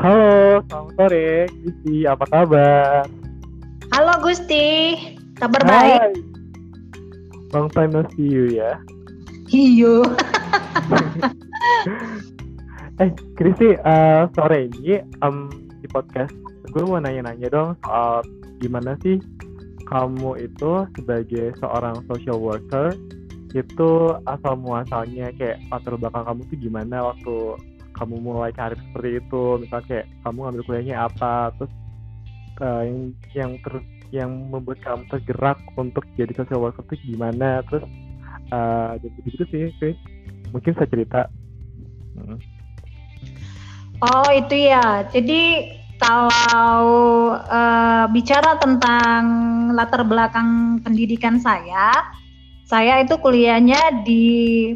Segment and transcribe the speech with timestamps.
[0.00, 1.28] Halo, selamat sore,
[1.60, 2.08] Gusti.
[2.08, 3.04] Apa kabar?
[3.92, 4.96] Halo Gusti,
[5.36, 6.00] kabar baik?
[6.00, 6.12] Hai.
[7.52, 8.80] Long time no see you ya.
[9.52, 10.00] Iyo.
[13.00, 15.48] Eh, Kristi, eh, sore ini em,
[15.80, 16.36] di podcast
[16.68, 18.20] gue mau nanya-nanya dong soal
[18.60, 19.16] gimana sih
[19.88, 22.92] kamu itu sebagai seorang social worker
[23.56, 23.90] itu
[24.28, 27.36] asal muasalnya kayak latar belakang kamu tuh gimana waktu
[28.00, 31.72] kamu mulai karir seperti itu misalnya kayak kamu ngambil kuliahnya apa terus
[32.64, 32.98] eh, yang
[33.36, 33.74] yang ter
[34.10, 37.84] yang membuat kamu tergerak untuk jadi social worker tuh gimana terus
[38.50, 39.92] eh jadi gitu sih
[40.50, 41.30] mungkin saya cerita
[42.20, 42.38] Hmm.
[44.00, 45.04] Oh itu ya.
[45.12, 45.68] Jadi
[46.00, 49.22] kalau eh, bicara tentang
[49.76, 51.92] latar belakang pendidikan saya,
[52.64, 54.24] saya itu kuliahnya di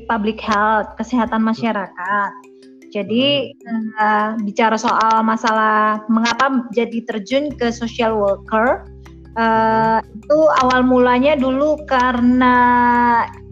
[0.04, 2.32] public health, kesehatan masyarakat.
[2.94, 8.86] Jadi eh, bicara soal masalah mengapa jadi terjun ke social worker,
[9.34, 12.56] eh, itu awal mulanya dulu karena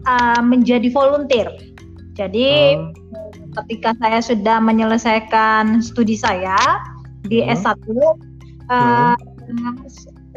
[0.07, 1.51] eh, menjadi volunteer.
[2.15, 2.95] Jadi Hmm.
[3.63, 6.55] ketika saya sudah menyelesaikan studi saya
[7.27, 7.53] di Hmm.
[7.59, 7.83] S1
[8.71, 9.15] eh,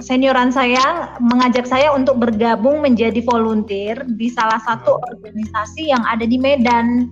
[0.03, 6.37] senioran saya mengajak saya untuk bergabung menjadi volunteer di salah satu organisasi yang ada di
[6.37, 7.09] Medan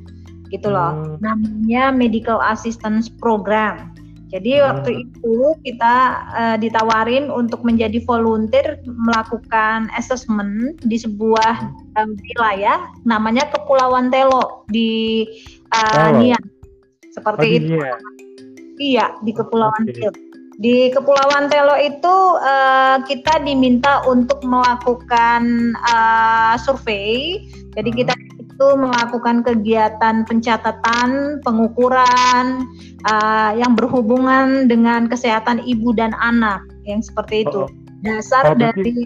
[0.53, 1.17] gitu loh Hmm.
[1.23, 3.95] namanya Medical Assistance Program
[4.35, 4.67] jadi Hmm.
[4.67, 5.95] waktu itu kita
[6.35, 15.23] eh, ditawarin untuk menjadi volunteer melakukan assessment di sebuah eh, wilayah namanya Kepulauan Telo di.
[16.19, 16.39] Nias.
[16.39, 16.51] Oh,
[17.15, 17.79] Seperti di itu.
[17.79, 18.03] Nias.
[18.79, 20.03] Iya, di Kepulauan Oke.
[20.03, 20.11] Telo.
[20.59, 25.43] Di Kepulauan Telo itu eh, kita diminta untuk melakukan
[25.79, 27.39] eh, survei.
[27.75, 27.99] Jadi Hmm.
[28.03, 28.15] kita
[28.55, 32.63] itu melakukan kegiatan pencatatan, pengukuran
[33.03, 37.67] eh, yang berhubungan dengan kesehatan ibu dan anak yang seperti itu.
[37.67, 37.71] Oh, oh.
[38.07, 39.05] Dasar Oh, berarti- dari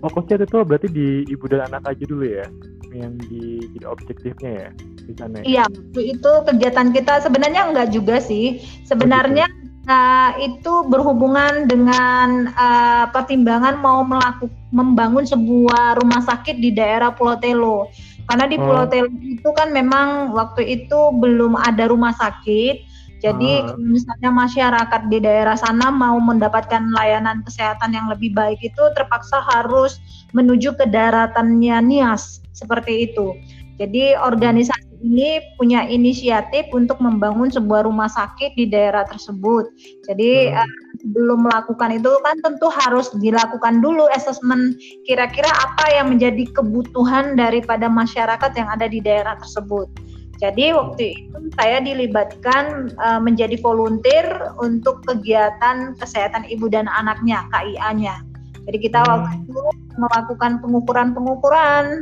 [0.00, 2.48] fokusnya itu berarti di ibu dan anak aja dulu ya
[2.94, 4.68] yang di jadi objektifnya ya
[5.04, 5.44] di sana ya?
[5.44, 5.64] Iya,
[6.00, 8.62] itu kegiatan kita sebenarnya enggak juga sih.
[8.86, 9.50] Sebenarnya
[9.90, 17.38] uh, itu berhubungan dengan uh, pertimbangan mau melakukan membangun sebuah rumah sakit di daerah Pulau
[17.38, 17.86] Telo.
[18.24, 18.90] Karena di Pulau Oh.
[18.90, 22.92] Telo itu kan memang waktu itu belum ada rumah sakit.
[23.24, 23.72] Jadi Ah.
[23.80, 29.96] misalnya masyarakat di daerah sana mau mendapatkan layanan kesehatan yang lebih baik itu terpaksa harus
[30.36, 33.32] menuju ke daratannya Nias seperti itu.
[33.80, 39.68] Jadi organisasi ini punya inisiatif untuk membangun sebuah rumah sakit di daerah tersebut.
[40.08, 40.64] Jadi Hmm.
[40.64, 40.70] eh,
[41.04, 44.72] sebelum melakukan itu kan tentu harus dilakukan dulu asesmen
[45.04, 49.92] kira-kira apa yang menjadi kebutuhan daripada masyarakat yang ada di daerah tersebut.
[50.40, 58.24] Jadi waktu itu saya dilibatkan eh, menjadi volunteer untuk kegiatan kesehatan ibu dan anaknya KIA-nya.
[58.64, 59.28] Jadi kita Hmm.
[59.28, 59.62] waktu itu
[60.00, 62.00] melakukan pengukuran-pengukuran,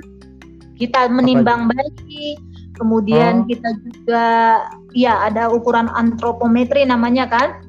[0.79, 2.39] kita menimbang bayi,
[2.83, 3.47] kemudian Oh.
[3.47, 4.27] kita juga
[4.91, 7.63] ya ada ukuran antropometri namanya kan.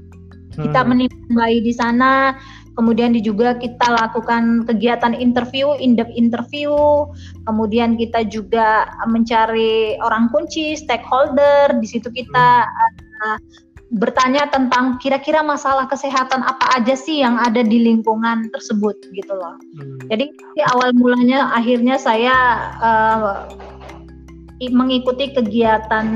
[0.58, 0.90] Kita Hmm.
[0.90, 2.34] menimbang bayi di sana,
[2.74, 6.74] kemudian di- juga kita lakukan kegiatan interview, in-depth interview,
[7.46, 12.66] kemudian kita juga mencari orang kunci, stakeholder, di situ kita
[13.24, 13.38] uh,
[13.94, 19.54] bertanya tentang kira-kira masalah kesehatan apa aja sih yang ada di lingkungan tersebut gitu loh.
[19.78, 20.02] Hmm.
[20.10, 22.34] Jadi di awal mulanya akhirnya saya
[22.82, 23.46] uh,
[24.72, 26.08] mengikuti kegiatan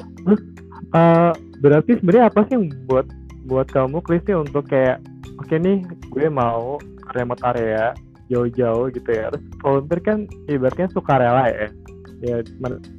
[0.94, 3.08] Eh, berarti sebenarnya apa sih yang buat
[3.50, 5.02] buat kamu Kristi untuk kayak
[5.42, 5.82] oke nih
[6.14, 6.78] gue mau
[7.18, 7.98] remote area
[8.30, 10.18] jauh-jauh gitu ya terus volunteer kan
[10.48, 11.68] ibaratnya sukarela ya
[12.24, 12.36] ya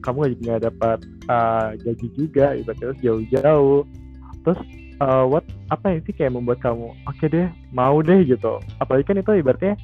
[0.04, 0.98] kamu nggak dapat
[1.30, 3.80] eh, gaji juga ibaratnya terus jauh-jauh
[4.42, 4.60] terus
[5.00, 8.60] eh, what apa yang sih kayak membuat kamu oke deh mau deh gitu.
[8.78, 9.74] Apalagi kan itu ibaratnya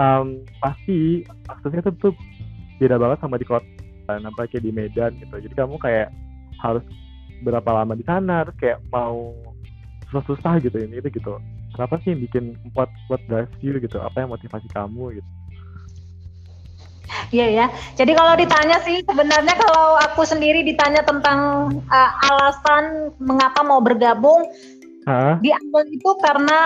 [0.00, 2.14] em, pasti aksesnya tuh, tuh
[2.80, 3.64] beda banget sama di kota
[4.06, 5.34] apalagi kayak di Medan gitu.
[5.38, 6.08] Jadi kamu kayak
[6.62, 6.84] harus
[7.44, 9.34] berapa lama di sana terus kayak mau
[10.08, 11.36] susah-susah gitu ini itu gitu.
[11.74, 13.76] Kenapa sih yang bikin what what drives you?
[13.76, 15.30] gitu apa yang motivasi kamu gitu
[17.30, 17.66] Iya ya.
[17.94, 24.46] Jadi kalau ditanya sih sebenarnya kalau aku sendiri ditanya tentang uh, alasan mengapa mau bergabung
[25.06, 25.38] Hah?
[25.38, 26.60] di awal itu karena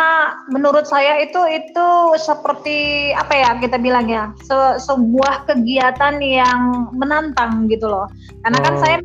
[0.48, 7.68] menurut saya itu itu seperti apa ya kita bilang ya se- sebuah kegiatan yang menantang
[7.68, 8.08] gitu loh.
[8.40, 8.80] Karena kan Oh.
[8.80, 8.96] saya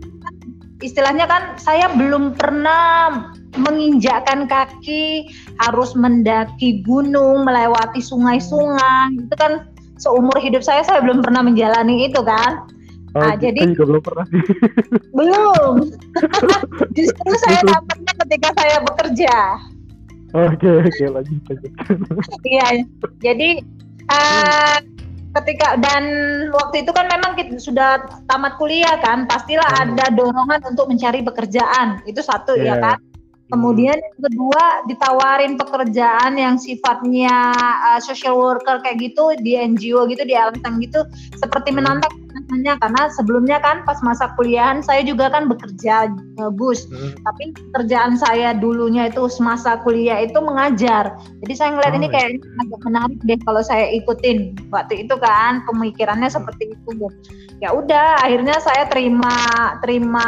[0.80, 3.12] istilahnya kan saya belum pernah
[3.60, 5.28] menginjakkan kaki
[5.64, 12.20] harus mendaki gunung melewati sungai-sungai itu kan seumur hidup saya saya belum pernah menjalani itu
[12.22, 12.68] kan
[13.16, 14.26] Oh, Nah, kita jadi- juga belum pernah.
[15.16, 15.74] Belum.
[17.00, 19.36] Justru saya dapatnya ketika saya bekerja.
[20.36, 21.72] Oke, oke, lanjut, lanjut.
[22.52, 22.84] Iya.
[23.24, 23.64] Jadi
[24.12, 24.78] eh,
[25.32, 26.04] ketika dan
[26.52, 29.96] waktu itu kan memang kita sudah tamat kuliah kan, pastilah Hmm.
[29.96, 32.04] ada dorongan untuk mencari pekerjaan.
[32.04, 32.84] Itu satu ya Iya.
[32.84, 32.98] kan.
[33.46, 37.54] Kemudian yang kedua ditawarin pekerjaan yang sifatnya
[37.94, 41.06] uh, social worker kayak gitu di NGO gitu di LSM gitu
[41.38, 41.78] seperti Hmm.
[41.86, 47.18] menantang rasanya karena sebelumnya kan pas masa kuliahan saya juga kan bekerja uh, Gus Hmm.
[47.26, 52.30] tapi pekerjaan saya dulunya itu semasa kuliah itu mengajar jadi saya ngeliat Oh, ini kayak
[52.62, 56.38] agak menarik deh kalau saya ikutin waktu itu kan pemikirannya Hmm.
[56.38, 57.10] seperti itu
[57.58, 59.34] ya udah akhirnya saya terima
[59.82, 60.28] terima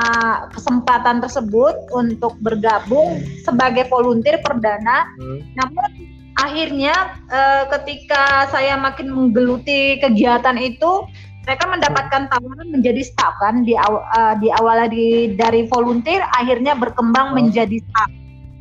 [0.57, 5.45] kesempatan tersebut untuk bergabung sebagai volunteer perdana Hmm.
[5.53, 6.93] namun akhirnya
[7.29, 11.05] eh, ketika saya makin menggeluti kegiatan itu
[11.47, 15.05] mereka mendapatkan tawaran menjadi staff kan di aw, eh, di awalnya di
[15.39, 17.35] dari volunteer akhirnya berkembang Oh.
[17.39, 18.11] menjadi staff.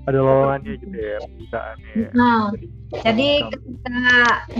[0.06, 2.06] Ada lowongannya gitu ya, perusahaannya.
[2.14, 2.54] Nah,
[3.02, 4.06] jadi ketika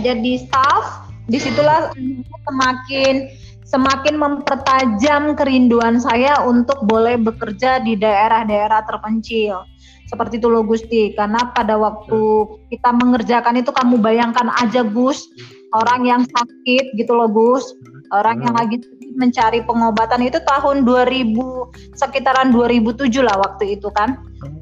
[0.03, 1.95] jadi staff di situlah
[2.43, 3.31] semakin
[3.63, 9.63] semakin mempertajam kerinduan saya untuk boleh bekerja di daerah-daerah terpencil
[10.07, 15.27] seperti itu loh Gusti karena pada waktu kita mengerjakan itu kamu bayangkan aja Gus
[15.75, 17.67] orang yang sakit gitu loh Gus
[18.11, 18.61] orang yang Hmm.
[18.63, 18.77] lagi
[19.17, 21.67] mencari pengobatan itu tahun 2000
[21.97, 24.17] sekitaran 2007 lah waktu itu kan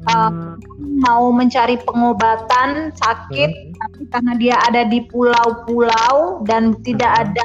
[0.07, 0.55] Hmm.
[1.01, 3.73] mau mencari pengobatan sakit Hmm.
[3.75, 7.21] tapi karena dia ada di pulau-pulau dan tidak Hmm.
[7.27, 7.43] ada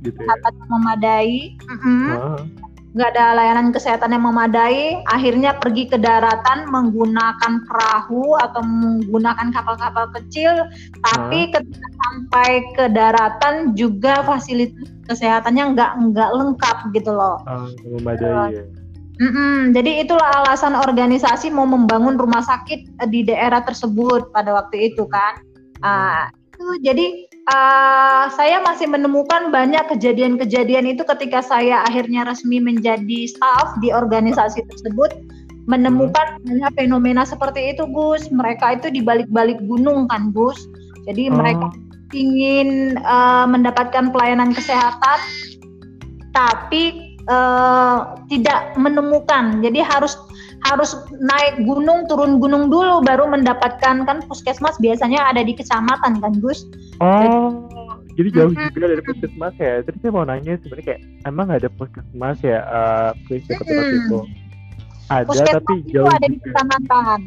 [0.00, 0.34] gitu ya.
[0.46, 2.38] yang memadai, mm-mm, Ah.
[2.96, 10.08] Nggak ada layanan kesehatan yang memadai, akhirnya pergi ke daratan menggunakan perahu atau menggunakan kapal-kapal
[10.16, 10.64] kecil,
[11.04, 17.36] tapi ketika sampai ke daratan juga fasilitas kesehatannya nggak nggak lengkap gitu loh.
[17.44, 18.64] Ah, memadai ya.
[19.16, 24.92] Mm-mm, jadi itulah alasan organisasi mau membangun rumah sakit eh, di daerah tersebut pada waktu
[24.92, 25.40] itu kan.
[25.84, 26.64] Ah, itu.
[26.80, 27.06] Jadi
[27.50, 34.62] ah, saya masih menemukan banyak kejadian-kejadian itu ketika saya akhirnya resmi menjadi staff di organisasi
[34.66, 35.14] tersebut
[35.66, 38.30] menemukan banyak fenomena seperti itu Gus.
[38.30, 40.58] Mereka itu di balik-balik gunung kan Gus.
[41.06, 41.38] Jadi Oh.
[41.38, 41.66] mereka
[42.14, 45.18] ingin eh, mendapatkan pelayanan kesehatan
[46.30, 47.98] tapi eh,
[48.30, 49.58] tidak menemukan.
[49.62, 50.14] Jadi harus
[50.66, 56.32] harus naik gunung, turun gunung dulu baru mendapatkan kan puskesmas biasanya ada di kecamatan kan
[56.42, 56.66] Gus.
[56.98, 57.66] Oh,
[58.16, 58.72] jadi jauh Mm-mm.
[58.74, 59.84] juga dari puskesmas ya.
[59.84, 63.98] Jadi saya mau nanya sebenarnya kayak emang ada puskesmas ya, uh, ya ketika Mm-mm.
[64.02, 64.18] itu?
[65.06, 67.20] Ada Puskesmas tapi itu jauh ada di kecamatan.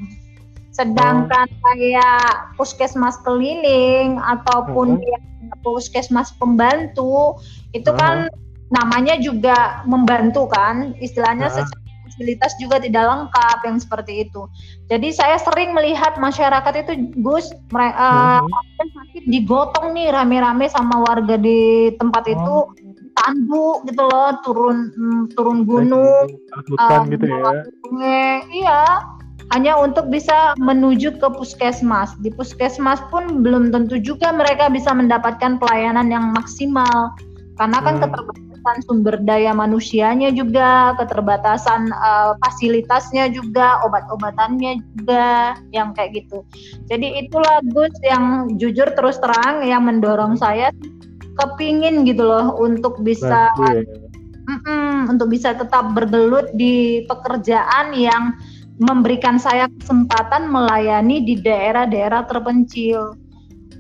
[0.70, 5.04] Sedangkan kayak puskesmas keliling ataupun Mhm.
[5.04, 5.24] yang
[5.64, 7.40] puskesmas pembantu
[7.76, 8.28] itu kan
[8.70, 11.56] namanya juga membantu kan, istilahnya Ah.
[11.64, 11.89] secara
[12.20, 14.44] fasilitas juga tidak lengkap yang seperti itu.
[14.92, 16.92] Jadi saya sering melihat masyarakat itu
[17.24, 18.92] Gus mereka Mhm.
[18.92, 22.76] sakit digotong nih rame-rame sama warga di tempat itu Oh.
[23.16, 26.28] tandu gitu loh turun mm, turun gunung
[26.72, 27.68] hutan um, gitu ya.
[27.84, 28.82] sungai iya
[29.52, 35.60] hanya untuk bisa menuju ke puskesmas di puskesmas pun belum tentu juga mereka bisa mendapatkan
[35.60, 37.12] pelayanan yang maksimal
[37.60, 38.04] karena kan Hmm.
[38.08, 38.49] keterbatasan
[38.86, 46.46] sumber daya manusianya juga keterbatasan uh, fasilitasnya juga obat-obatannya juga yang kayak gitu
[46.88, 50.70] jadi itulah Gus yang jujur terus terang yang mendorong saya
[51.40, 53.84] kepingin gitu loh untuk bisa ya.
[54.50, 58.34] Mm-mm, untuk bisa tetap bergelut di pekerjaan yang
[58.82, 63.14] memberikan saya kesempatan melayani di daerah-daerah terpencil.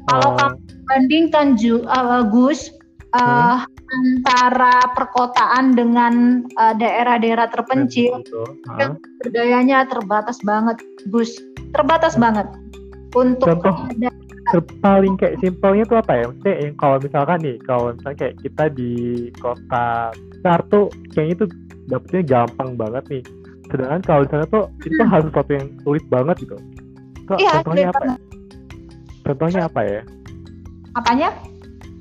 [0.05, 2.69] Kalau Oh, kamu bandingkan Ju, uh, Gus
[3.17, 8.21] uh, antara perkotaan dengan uh, daerah-daerah terpencil,
[8.77, 10.77] yang berdayanya terbatas banget,
[11.09, 11.41] Gus.
[11.73, 12.45] Terbatas banget.
[13.17, 13.75] Untuk Contoh.
[13.89, 14.13] ada-
[14.49, 16.23] Ter- paling kayak simpelnya tuh apa ya?
[16.25, 18.93] Maksudnya yang kalau misalkan nih, kalau misalnya kayak kita di
[19.37, 21.49] kota besar tuh kayaknya tuh
[21.85, 23.23] dapetnya gampang banget nih.
[23.69, 26.57] Sedangkan kalau di sana tuh itu tuh harus sesuatu yang sulit banget gitu.
[27.29, 27.41] Kok Hmm.
[27.45, 28.15] Iya, contohnya apa ya?
[29.21, 30.01] Contohnya apa ya?
[30.97, 31.29] apanya?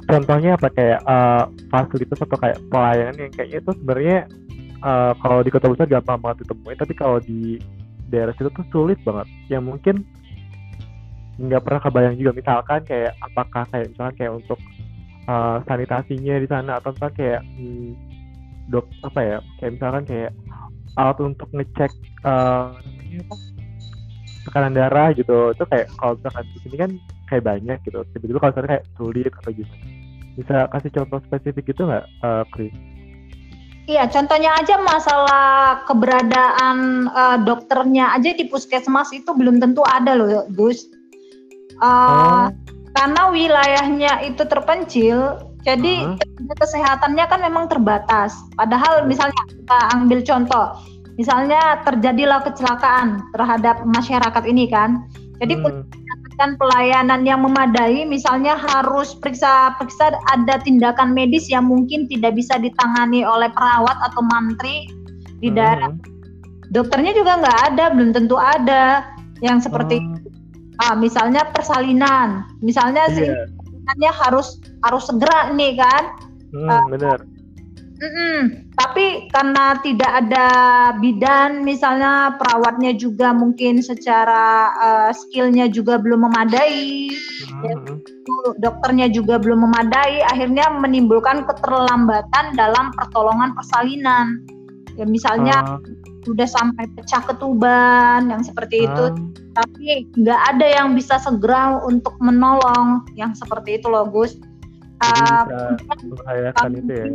[0.08, 0.72] Contohnya apa?
[0.72, 4.18] Kayak eh, fasilitas atau kayak pelayanan yang kayaknya itu sebenarnya
[4.80, 7.60] eh, kalau di kota besar gampang banget ditemuin, tapi kalau di
[8.08, 9.28] daerah situ tuh sulit banget.
[9.52, 9.96] Yang mungkin
[11.36, 12.32] nggak pernah kebayang juga.
[12.40, 14.60] Misalkan kayak apakah kayak misalkan kayak untuk
[15.28, 17.92] eh, sanitasinya di sana atau misalkan kayak hmm,
[18.72, 20.32] dok apa ya kayak misalkan kayak
[20.96, 21.92] alat untuk ngecek
[22.24, 23.36] apa
[24.48, 25.52] tekanan darah gitu.
[25.52, 26.90] Itu kayak kalau misalkan di sini kan
[27.28, 28.00] kayak banyak gitu.
[28.16, 29.97] Tiba-tiba kalau misalnya kayak sulit atau gimana
[30.38, 32.74] bisa kasih contoh spesifik gitu nggak eh, Chris?
[33.88, 40.44] Iya, contohnya aja masalah keberadaan uh, dokternya aja di puskesmas itu belum tentu ada loh,
[40.52, 40.92] Gus.
[41.80, 42.46] Uh, oh.
[42.92, 46.52] Karena wilayahnya itu terpencil, jadi uh-huh.
[46.60, 48.36] kesehatannya kan memang terbatas.
[48.60, 50.76] Padahal misalnya kita ambil contoh,
[51.16, 55.08] misalnya terjadilah kecelakaan terhadap masyarakat ini kan,
[55.40, 56.07] jadi hmm
[56.38, 63.26] mendapatkan pelayanan yang memadai, misalnya harus periksa-periksa ada tindakan medis yang mungkin tidak bisa ditangani
[63.26, 64.86] oleh perawat atau mantri
[65.42, 65.56] di hmm.
[65.58, 65.90] daerah.
[66.70, 69.10] Dokternya juga nggak ada, belum tentu ada
[69.42, 70.78] yang seperti hmm.
[70.78, 73.42] ah, misalnya persalinan, misalnya yeah.
[73.98, 76.02] sih harus harus segera nih kan.
[76.54, 77.18] Hmm, uh, benar
[77.98, 78.70] Mm-mm.
[78.78, 80.46] Tapi karena tidak ada
[81.02, 87.66] bidan, misalnya perawatnya juga mungkin secara uh, skillnya juga belum memadai, mm-hmm.
[87.66, 87.74] ya,
[88.62, 94.46] dokternya juga belum memadai, akhirnya menimbulkan keterlambatan dalam pertolongan persalinan.
[94.94, 96.30] Ya misalnya uh.
[96.30, 98.94] udah sampai pecah ketuban, yang seperti uh.
[98.94, 99.04] itu,
[99.58, 104.38] tapi nggak ada yang bisa segera untuk menolong, yang seperti itu loh Gus.
[104.98, 107.06] Uh, membahayakan itu ya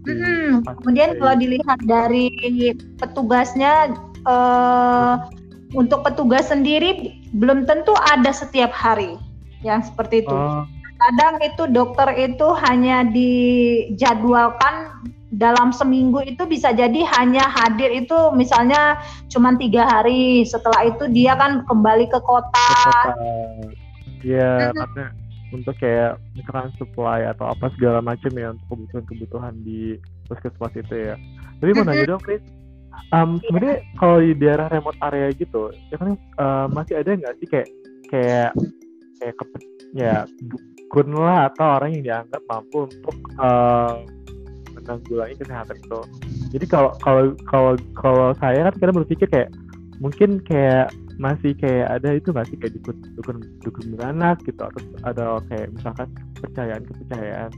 [0.00, 2.32] Hmm, kemudian kalau dilihat dari
[2.96, 3.92] petugasnya
[4.24, 5.28] uh,
[5.76, 9.20] untuk petugas sendiri belum tentu ada setiap hari
[9.60, 10.32] yang seperti itu.
[10.32, 10.64] Oh.
[11.00, 18.98] Kadang itu dokter itu hanya dijadwalkan dalam seminggu itu bisa jadi hanya hadir itu misalnya
[19.30, 22.72] cuma tiga hari setelah itu dia kan kembali ke kota.
[24.20, 25.16] Iya, karena
[25.50, 29.98] untuk kayak misalkan supply atau apa segala macam ya untuk kebutuhan-kebutuhan di
[30.30, 31.14] puskesmas itu ya.
[31.58, 32.42] Tapi mau nanya dong, Chris.
[33.10, 37.48] Um, sebenarnya kalau di daerah remote area gitu, ya kan uh, masih ada nggak sih
[37.50, 37.68] kayak
[38.10, 38.50] kayak
[39.18, 39.44] kayak ke,
[39.94, 40.14] ya
[40.46, 44.02] dukun lah atau orang yang dianggap mampu untuk uh,
[44.74, 46.00] menanggulangi kesehatan itu.
[46.54, 49.50] Jadi kalau kalau kalau kalau saya kan kadang berpikir kayak
[50.02, 50.90] mungkin kayak
[51.20, 56.08] masih kayak ada itu masih kayak dukun dukun dukun beranak gitu atau ada kayak misalkan
[56.40, 57.50] kepercayaan kepercayaan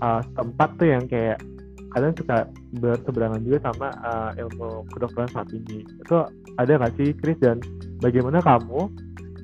[0.00, 1.36] uh, tempat tuh yang kayak
[1.92, 2.48] kadang suka
[2.80, 5.84] berseberangan juga sama uh, ilmu kedokteran saat ini.
[6.00, 6.24] Itu
[6.56, 7.36] ada nggak sih Chris?
[7.36, 7.60] Dan
[8.00, 8.88] bagaimana kamu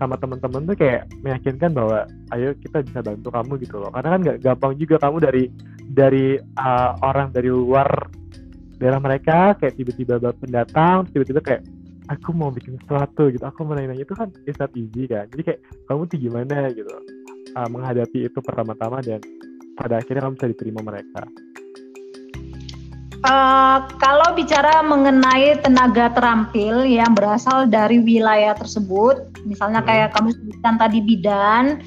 [0.01, 3.93] sama teman-teman tuh kayak meyakinkan bahwa ayo kita bisa bantu kamu gitu loh.
[3.93, 5.45] Karena kan nggak gampang juga kamu dari
[5.93, 8.09] dari uh, orang dari luar
[8.81, 11.67] daerah mereka kayak tiba-tiba pendatang tiba-tiba kayak
[12.09, 13.45] aku mau bikin sesuatu gitu.
[13.45, 15.29] Aku mau nanya itu kan it's not easy kan?
[15.33, 16.57] Jadi kayak kamu tuh gimana?
[16.73, 16.91] gitu.
[17.57, 19.21] Uh, menghadapi itu pertama-tama dan
[19.77, 21.23] pada akhirnya kamu bisa diterima mereka.
[23.19, 29.89] Uh, kalau bicara mengenai tenaga terampil yang berasal dari wilayah tersebut, misalnya hmm.
[29.91, 31.83] kayak kamu sebutkan tadi bidan,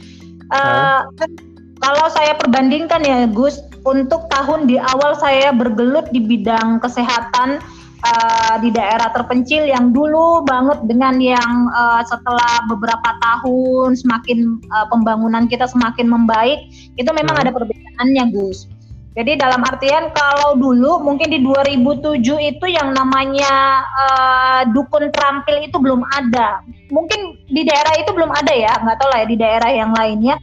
[0.52, 1.32] uh, hmm.
[1.80, 7.64] kalau saya perbandingkan ya Gus, untuk tahun di awal saya bergelut di bidang kesehatan,
[8.06, 14.86] uh, di daerah terpencil yang dulu banget dengan yang uh, setelah beberapa tahun semakin uh,
[14.90, 16.68] pembangunan kita semakin membaik
[16.98, 17.44] itu memang hmm.
[17.48, 18.68] ada perbedaannya Gus.
[19.12, 25.76] Jadi dalam artian kalau dulu mungkin di 2007 itu yang namanya uh, dukun terampil itu
[25.76, 26.64] belum ada.
[26.88, 30.40] Mungkin di daerah itu belum ada ya, nggak tahu lah ya di daerah yang lainnya.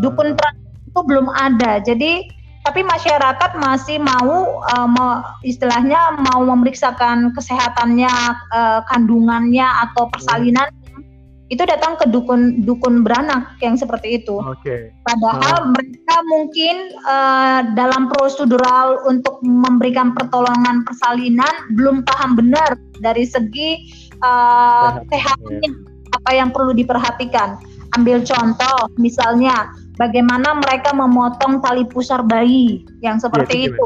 [0.00, 1.84] Dukun terampil itu belum ada.
[1.84, 2.37] Jadi
[2.68, 8.12] tapi masyarakat masih mau uh, istilahnya mau memeriksakan kesehatannya
[8.52, 10.68] uh, kandungannya atau persalinan
[11.48, 14.36] itu datang ke dukun dukun beranak yang seperti itu.
[14.60, 14.92] Okay.
[15.00, 15.72] Padahal oh.
[15.72, 23.80] mereka mungkin uh, dalam prosedural untuk memberikan pertolongan persalinan belum paham benar dari segi
[24.20, 25.72] uh, sehatnya
[26.20, 27.56] apa yang perlu diperhatikan.
[27.96, 33.84] Ambil contoh misalnya bagaimana mereka memotong tali pusar bayi yang seperti ya, itu.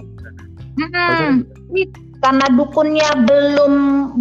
[0.79, 1.45] Hmm,
[2.23, 3.75] karena dukunnya belum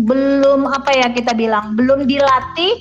[0.08, 2.74] belum apa ya kita bilang belum dilatih,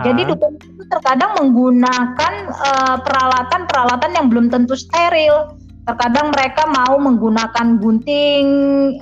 [0.00, 0.04] ah.
[0.04, 5.54] jadi dukun itu terkadang menggunakan uh, peralatan-peralatan yang belum tentu steril.
[5.86, 8.46] Terkadang mereka mau menggunakan gunting,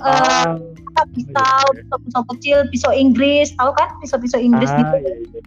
[0.05, 0.53] uh,
[1.11, 4.95] pisau, pisau-pisau kecil, pisau Inggris, tahu kan pisau-pisau Inggris ah, gitu.
[5.03, 5.41] Iya, iya.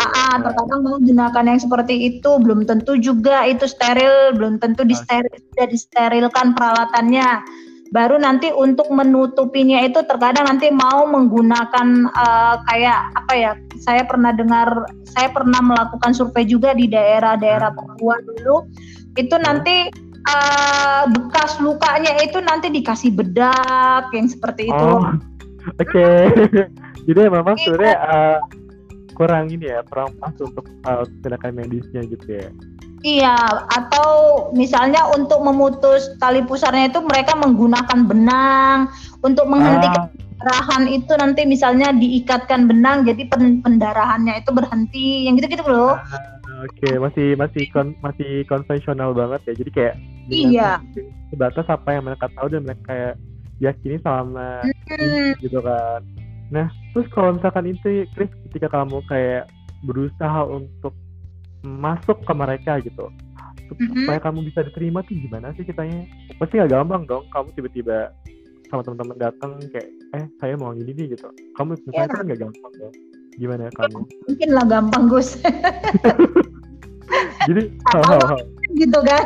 [0.00, 5.68] Ah, terkadang menggunakan yang seperti itu belum tentu juga itu steril, belum tentu disteril, tidak
[5.72, 7.44] disterilkan peralatannya.
[7.90, 13.52] Baru nanti untuk menutupinya itu terkadang nanti mau menggunakan uh, kayak apa ya?
[13.82, 18.70] Saya pernah dengar, saya pernah melakukan survei juga di daerah-daerah Papua dulu.
[19.18, 19.90] Itu nanti
[20.28, 24.86] uh, bekas lukanya itu nanti dikasih bedak yang seperti itu.
[24.90, 25.16] Oh,
[25.76, 26.18] Oke, okay.
[27.06, 27.62] jadi memang iya.
[27.68, 28.38] sebenarnya uh,
[29.12, 32.48] kurang ini ya kurang pas untuk uh, tindakan medisnya gitu ya
[33.00, 33.32] Iya,
[33.72, 34.08] atau
[34.52, 38.92] misalnya untuk memutus tali pusarnya itu mereka menggunakan benang
[39.24, 40.12] untuk menghentikan ah.
[40.12, 43.24] pendarahan itu nanti misalnya diikatkan benang jadi
[43.64, 45.96] pendarahannya itu berhenti, yang gitu-gitu loh.
[45.96, 46.94] Ah, Oke, okay.
[47.00, 49.54] masih masih kon, masih konvensional banget ya.
[49.64, 49.94] Jadi kayak
[50.28, 50.70] iya.
[51.32, 53.14] sebatas apa yang mereka tahu dan mereka kayak
[53.60, 55.40] yakini selama hmm.
[55.40, 56.00] gitu kan.
[56.50, 59.48] Nah, terus kalau misalkan itu Chris ketika kamu kayak
[59.86, 60.92] berusaha untuk
[61.64, 64.04] masuk ke mereka gitu mm-hmm.
[64.04, 66.08] supaya kamu bisa diterima tuh gimana sih kitanya
[66.40, 68.12] pasti nggak gampang dong kamu tiba-tiba
[68.72, 72.08] sama teman-teman datang kayak eh saya mau gini nih gitu kamu misalnya yeah.
[72.08, 72.94] kan nggak gampang dong
[73.40, 75.28] gimana ya kamu mungkin lah gampang Gus.
[77.48, 78.38] Jadi hal-hal
[78.76, 79.24] gitu kan?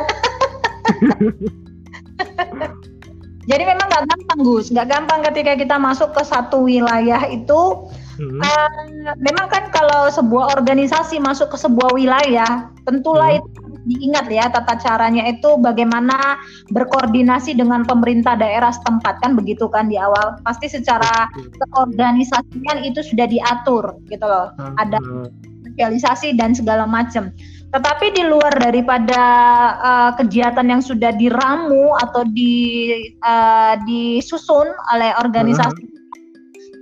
[3.45, 4.71] Jadi memang nggak gampang Gus.
[4.71, 7.91] Nggak gampang ketika kita masuk ke satu wilayah itu.
[8.15, 8.39] Hmm.
[8.39, 13.43] Uh, memang kan kalau sebuah organisasi masuk ke sebuah wilayah, tentulah hmm.
[13.43, 16.41] itu diingat ya tata caranya itu bagaimana
[16.73, 20.41] berkoordinasi dengan pemerintah daerah setempat kan begitu kan di awal?
[20.41, 21.29] Pasti secara
[21.71, 24.51] keorganisasian itu sudah diatur gitu loh.
[24.81, 24.97] Ada
[25.71, 27.29] sosialisasi dan segala macam.
[27.75, 29.23] Tetapi di luar daripada
[29.83, 35.94] uh, kegiatan yang sudah diramu atau di uh, disusun oleh organisasi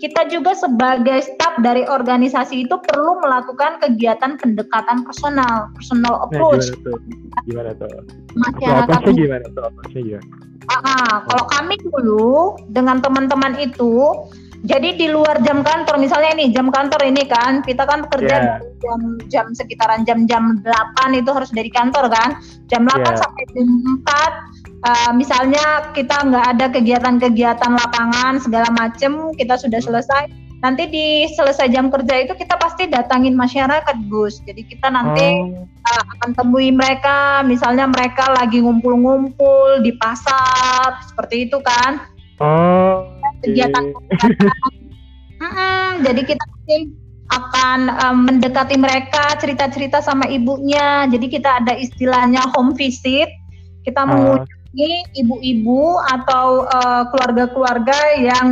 [0.03, 6.67] kita juga sebagai staf dari organisasi itu perlu melakukan kegiatan pendekatan personal, personal nah, approach.
[6.75, 7.87] Nah, gimana tuh?
[7.95, 8.03] Gimana tuh?
[8.35, 8.99] Masyarakat.
[9.15, 9.63] Gimana tuh?
[9.63, 10.27] Apa gimana?
[10.67, 14.11] Ah, kalau kami dulu dengan teman-teman itu
[14.63, 18.59] jadi di luar jam kantor misalnya ini jam kantor ini kan kita kan kerja yeah.
[18.79, 22.39] jam jam sekitaran jam-jam 8 itu harus dari kantor kan
[22.71, 23.15] jam 8 yeah.
[23.19, 23.67] sampai jam
[24.07, 24.52] 4
[24.83, 29.87] uh, misalnya kita nggak ada kegiatan-kegiatan lapangan segala macem kita sudah hmm.
[29.89, 30.23] selesai
[30.63, 35.67] nanti di selesai jam kerja itu kita pasti datangin masyarakat Gus jadi kita nanti oh.
[35.67, 42.07] uh, akan temui mereka misalnya mereka lagi ngumpul-ngumpul di pasar seperti itu kan
[42.39, 43.11] oh
[43.43, 43.91] kegiatan,
[44.23, 44.71] kegiatan.
[45.43, 46.77] hmm, jadi kita nanti
[47.33, 53.27] akan um, mendekati mereka cerita-cerita sama ibunya jadi kita ada istilahnya home visit
[53.83, 54.07] kita uh.
[54.07, 58.47] mengunjungi ini ibu-ibu atau eh, keluarga-keluarga uh, yang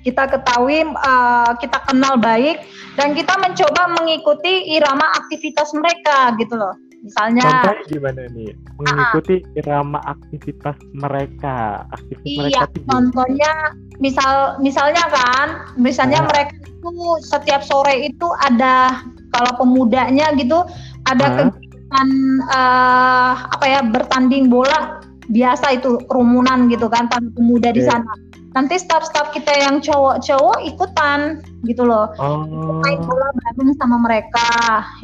[0.00, 2.64] kita ketahui uh, kita kenal baik
[2.96, 6.74] dan kita mencoba mengikuti irama aktivitas mereka gitu loh.
[7.00, 8.52] Misalnya contohnya gimana nih?
[8.80, 11.84] Mengikuti uh, irama aktivitas mereka.
[11.92, 13.52] Aktivitas iya mereka contohnya
[14.00, 16.28] misal misalnya kan misalnya uh.
[16.28, 16.90] mereka itu
[17.24, 19.04] setiap sore itu ada
[19.36, 20.64] kalau pemudanya gitu
[21.08, 21.36] ada uh.
[21.52, 22.08] kegiatan
[22.52, 27.78] uh, apa ya bertanding bola biasa itu kerumunan gitu kan para pemuda okay.
[27.78, 28.12] di sana
[28.50, 32.82] nanti staff-staff kita yang cowok-cowok ikutan gitu loh oh.
[32.82, 34.50] main bola bareng sama mereka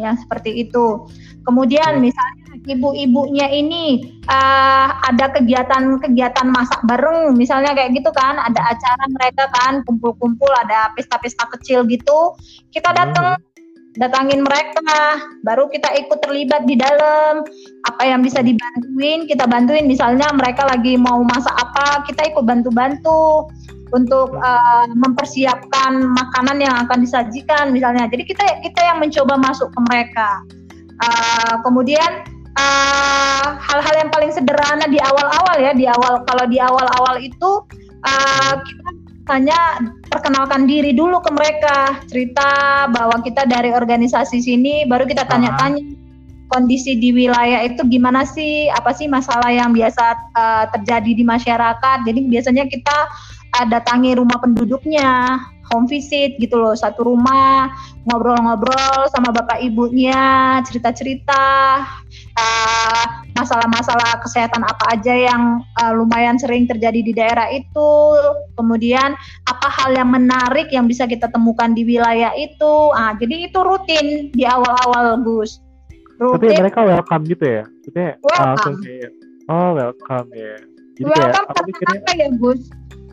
[0.03, 1.07] yang seperti itu
[1.47, 2.11] kemudian okay.
[2.11, 9.47] misalnya ibu-ibunya ini uh, ada kegiatan-kegiatan masak bareng misalnya kayak gitu kan ada acara mereka
[9.55, 12.35] kan kumpul-kumpul ada pesta-pesta kecil gitu
[12.75, 13.56] kita datang hmm
[13.97, 17.45] datangin mereka baru kita ikut terlibat di dalam.
[17.89, 19.89] Apa yang bisa dibantuin kita bantuin.
[19.89, 23.49] Misalnya mereka lagi mau masak apa kita ikut bantu-bantu
[23.95, 28.11] untuk uh, mempersiapkan makanan yang akan disajikan misalnya.
[28.11, 30.43] Jadi kita kita yang mencoba masuk ke mereka.
[30.97, 32.25] Uh, kemudian
[32.57, 37.61] eh, hal-hal uh, yang paling sederhana di awal-awal ya di awal kalau di awal-awal itu
[38.01, 38.89] uh, kita
[39.27, 45.83] hanya perkenalkan diri dulu ke mereka, cerita bahwa kita dari organisasi sini, baru kita tanya-tanya
[46.47, 52.07] kondisi di wilayah itu gimana sih, apa sih masalah yang biasa uh, terjadi di masyarakat.
[52.07, 52.97] Jadi biasanya kita
[53.59, 57.71] uh, datangi rumah penduduknya, home visit gitu loh, satu rumah
[58.07, 61.45] ngobrol-ngobrol sama bapak ibunya, cerita-cerita
[62.39, 67.91] uh, masalah-masalah kesehatan apa aja yang uh, lumayan sering terjadi di daerah itu,
[68.55, 69.19] kemudian
[69.51, 72.75] apa hal yang menarik yang bisa kita temukan di wilayah itu.
[72.95, 75.59] Ah, jadi itu rutin di awal-awal Gus.
[76.17, 76.49] Rutin.
[76.55, 77.63] Tapi mereka welcome gitu ya?
[77.67, 78.79] Maksudnya welcome.
[78.81, 79.11] kayak,
[79.51, 80.55] oh welcome ya.
[80.97, 82.63] Jadi welcome kayak, apa ya Gus?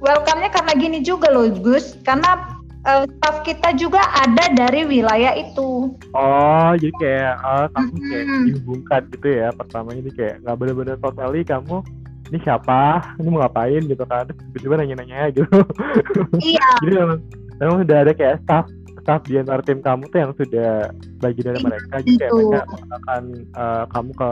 [0.04, 5.96] Welcome-nya karena gini juga loh Gus, karena uh, staff kita juga ada dari wilayah itu.
[6.12, 8.08] Oh, jadi kayak uh, kamu mm-hmm.
[8.12, 9.48] kayak dihubungkan gitu ya.
[9.56, 11.80] Pertama ini kayak nggak bener-bener totally kamu
[12.32, 14.28] ini siapa, ini mau ngapain gitu kan.
[14.28, 15.48] Tiba-tiba nanya-nanya gitu.
[16.44, 16.68] Iya.
[16.84, 17.20] jadi memang,
[17.64, 18.66] memang sudah ada kayak staff
[19.04, 22.62] staff di antara tim kamu tuh yang sudah bagi dari mereka jadi kayak mereka
[23.04, 23.24] akan
[23.56, 24.32] uh, kamu ke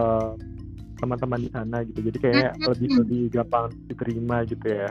[1.03, 4.88] teman-teman di sana gitu jadi kayak lebih lebih gampang diterima gitu ya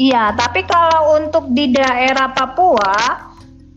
[0.00, 3.28] Iya, tapi kalau untuk di daerah Papua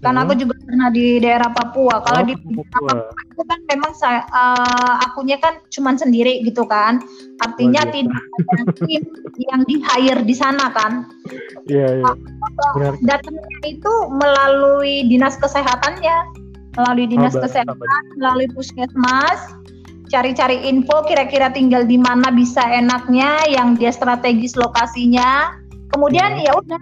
[0.05, 0.29] Karena Hmm.
[0.29, 1.95] aku juga pernah di daerah Papua.
[2.05, 3.09] Kalau Oh, di Papua.
[3.09, 7.01] itu kan memang saya eh, akunya kan cuman sendiri gitu kan.
[7.41, 7.95] Artinya biasa.
[7.97, 9.01] tidak ada tim
[9.49, 11.09] yang di hire di sana kan.
[11.65, 12.13] Iya, iya.
[12.77, 12.93] Benar.
[13.01, 16.17] Datangnya itu melalui dinas kesehatannya,
[16.77, 19.41] melalui dinas Oh, kesehatan, melalui puskesmas,
[20.13, 25.64] cari-cari info kira-kira tinggal di mana bisa enaknya, yang dia strategis lokasinya.
[25.93, 26.45] Kemudian Hmm.
[26.45, 26.81] ya udah,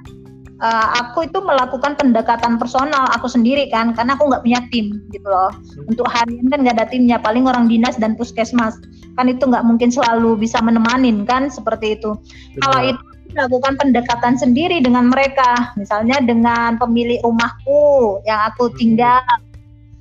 [0.63, 5.27] eh, aku itu melakukan pendekatan personal aku sendiri kan, karena aku nggak punya tim gitu
[5.27, 5.51] loh.
[5.51, 5.91] Hmm.
[5.91, 8.77] Untuk harian kan nggak ada timnya, paling orang dinas dan puskesmas
[9.13, 12.17] kan itu nggak mungkin selalu bisa menemanin kan seperti itu.
[12.57, 12.91] Kalau Benar.
[12.97, 18.77] itu melakukan pendekatan sendiri dengan mereka, misalnya dengan pemilik rumahku yang aku Hmm.
[18.77, 19.21] tinggal.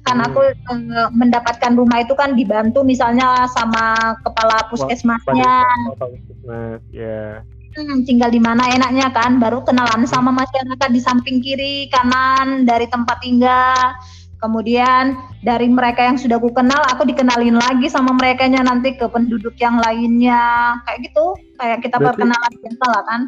[0.02, 0.26] Kan Hmm.
[0.32, 5.62] aku eh, mendapatkan rumah itu kan dibantu misalnya sama kepala puskesmasnya.
[5.94, 7.44] Puskesmas, ya.
[7.72, 12.84] Hmm, tinggal di mana enaknya kan, baru kenalan sama masyarakat di samping kiri, kanan dari
[12.84, 13.96] tempat tinggal.
[14.42, 19.54] Kemudian dari mereka yang sudah aku kenal, aku dikenalin lagi sama mereka nanti ke penduduk
[19.56, 21.24] yang lainnya, kayak gitu,
[21.56, 23.20] kayak kita Berarti- perkenalan biasa lah kan.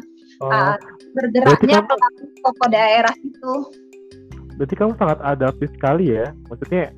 [0.43, 0.75] Oh, Ah,
[1.15, 3.53] bergeraknya kamu- toko daerah itu.
[4.55, 6.31] berarti kamu sangat adaptif sekali ya.
[6.47, 6.91] Maksudnya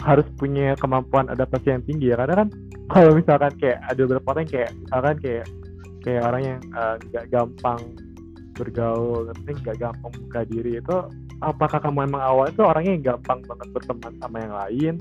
[0.00, 2.16] harus punya kemampuan adaptasi yang tinggi ya.
[2.20, 2.48] Karena kan
[2.88, 5.44] kalau misalkan kayak ada beberapa orang yang kayak misalkan kayak
[6.02, 7.80] kayak orang yang eh, nggak gampang
[8.58, 10.78] bergaul, tapi nggak gampang buka diri.
[10.78, 11.08] Itu
[11.40, 14.94] apakah kamu emang awal itu orangnya yang gampang banget berteman sama yang lain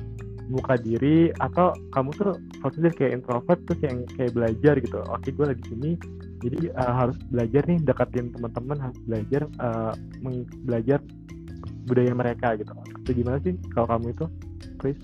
[0.51, 4.99] buka diri atau kamu tuh maksudnya kayak introvert terus yang kayak belajar gitu?
[5.07, 5.91] Oke gue lagi sini
[6.41, 9.41] jadi eh, harus belajar nih deketin teman-teman harus belajar
[10.23, 10.99] meng- belajar
[11.85, 12.73] budaya mereka gitu.
[13.05, 14.25] Itu gimana sih kalau kamu itu?
[14.81, 14.97] Chris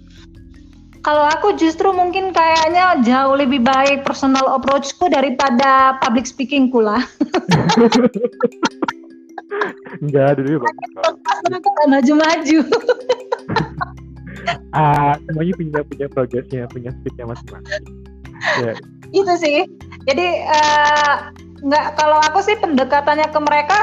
[1.07, 6.99] Kalau aku justru mungkin kayaknya jauh lebih baik personal approach-ku daripada public speaking-ku lah.
[10.03, 10.71] enggak dulu ya
[11.47, 12.59] aku nggak maju-maju.
[14.75, 17.83] ah semuanya punya punya progresnya punya speednya masing-masing.
[18.67, 18.73] Ya.
[19.15, 19.63] Itu sih.
[20.11, 21.15] Jadi eh,
[21.63, 23.79] nggak kalau aku sih pendekatannya ke mereka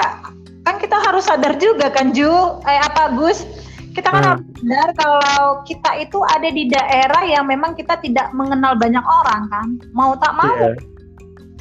[0.69, 2.61] kan kita harus sadar juga kan Ju?
[2.69, 3.49] Eh apa Gus
[3.95, 4.29] kita kan Hmm.
[4.35, 9.47] harus sadar kalau kita itu ada di daerah yang memang kita tidak mengenal banyak orang
[9.49, 9.67] kan?
[9.95, 10.75] Mau tak mau Iya.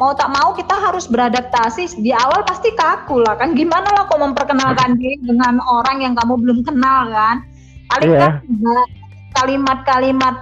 [0.01, 2.01] mau tak mau kita harus beradaptasi.
[2.01, 3.53] Di awal pasti kaku lah kan?
[3.53, 7.45] Gimana lah kok memperkenalkan diri dengan orang yang kamu belum kenal kan?
[7.93, 8.19] Paling Iya.
[8.19, 8.33] kan
[9.33, 10.35] kalimat-kalimat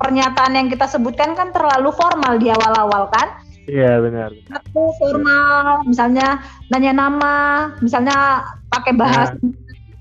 [0.00, 3.28] pernyataan yang kita sebutkan kan terlalu formal di awal-awal kan?
[3.64, 4.28] Iya benar.
[4.60, 7.34] Aku formal misalnya nanya nama
[7.80, 9.32] misalnya pakai bahasa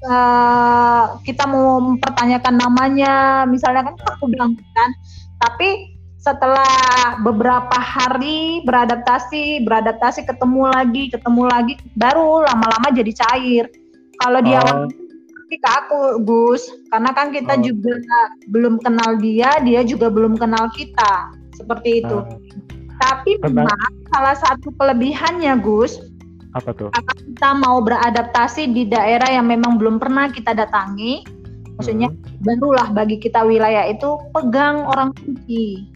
[0.04, 4.92] eh, kita mau mempertanyakan namanya misalnya kan aku bilang kan.
[5.40, 13.66] Tapi setelah beberapa hari beradaptasi beradaptasi ketemu lagi ketemu lagi baru lama-lama jadi cair.
[14.24, 14.88] Kalau di Oh.
[15.54, 16.66] ke aku Gus.
[16.90, 17.62] Karena kan kita Oh.
[17.62, 17.94] juga
[18.50, 21.30] belum kenal dia dia juga belum kenal kita.
[21.54, 22.18] Seperti itu.
[22.24, 22.40] Ah,
[23.04, 23.78] tapi memang
[24.10, 26.00] salah satu kelebihannya Gus,
[26.54, 31.26] apa tuh kita mau beradaptasi di daerah yang memang belum pernah kita datangi,
[31.78, 32.40] maksudnya Hmm.
[32.46, 35.90] barulah bagi kita wilayah itu pegang orang kunci,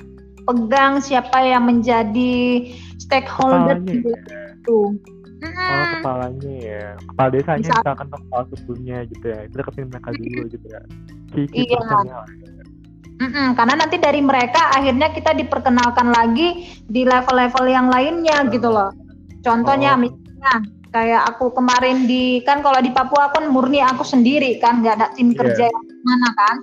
[0.49, 2.67] pegang siapa yang menjadi
[2.97, 4.17] stakeholder di ya?
[4.57, 4.97] itu.
[5.37, 6.85] Oh, kepalanya ya.
[7.13, 7.77] Kepala desanya Bisa.
[7.77, 9.39] misalkan kepala sukunya gitu ya.
[9.45, 10.81] Itu deketin mereka dulu gitu ya.
[11.29, 12.19] Key Iya.
[13.17, 18.93] Mm-mm, karena nanti dari mereka akhirnya kita diperkenalkan lagi di level-level yang lainnya gitu loh.
[19.41, 20.09] Contohnya Oh.
[20.37, 20.53] Misalnya
[20.93, 25.07] kayak aku kemarin di kan kalau di Papua kan murni aku sendiri kan nggak ada
[25.17, 25.37] tim Iya.
[25.43, 26.55] kerja yang mana kan.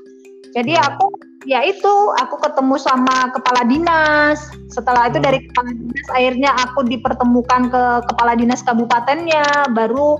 [0.54, 0.86] Jadi Hmm.
[0.86, 1.06] aku
[1.44, 4.38] ya itu aku ketemu sama kepala dinas.
[4.70, 5.26] Setelah itu Hmm.
[5.28, 10.16] dari kepala dinas akhirnya aku dipertemukan ke kepala dinas kabupatennya, baru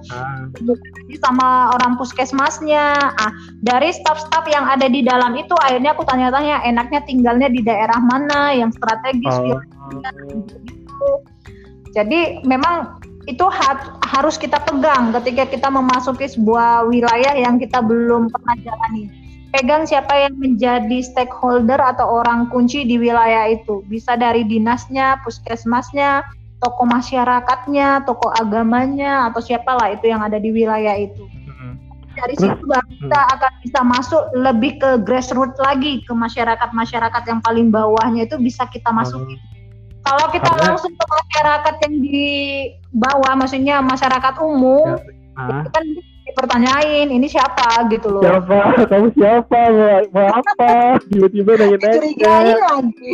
[0.59, 3.14] lagi sama orang puskesmasnya.
[3.14, 7.99] Ah, dari staf-staf yang ada di dalam itu akhirnya aku tanya-tanya enaknya tinggalnya di daerah
[8.03, 9.59] mana yang strategis oh,
[9.95, 11.09] gitu.
[11.95, 18.28] Jadi memang itu ha- harus kita pegang ketika kita memasuki sebuah wilayah yang kita belum
[18.28, 19.08] pernah jalani.
[19.54, 23.87] Pegang siapa yang menjadi stakeholder atau orang kunci di wilayah itu.
[23.87, 26.26] Bisa dari dinasnya, puskesmasnya,
[26.58, 31.22] tokoh masyarakatnya, tokoh agamanya, atau siapalah itu yang ada di wilayah itu
[32.14, 37.68] dari situ baru kita akan bisa masuk lebih ke grassroots lagi ke masyarakat-masyarakat yang paling
[37.74, 39.37] bawahnya itu bisa kita masuki.
[40.05, 42.23] Kalau kita Karena- langsung ke masyarakat yang di
[42.93, 45.01] bawah, maksudnya masyarakat umum,
[45.35, 45.85] itu kan
[46.25, 48.23] dipertanyain ini siapa gitu loh.
[48.25, 48.85] siapa?
[48.88, 49.61] Kamu siapa?
[49.73, 51.01] Mau, mau apa?
[51.09, 52.57] Tiba-tiba Dicurigain nanya-nanya.
[52.69, 53.12] lagi.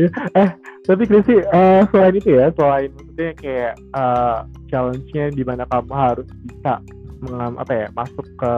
[0.88, 4.38] Tapi Krisi, eh, selain itu ya, selain maksudnya kayak eh,
[4.72, 6.80] challenge-nya di mana kamu harus bisa
[7.20, 8.52] mengam, apa ya masuk ke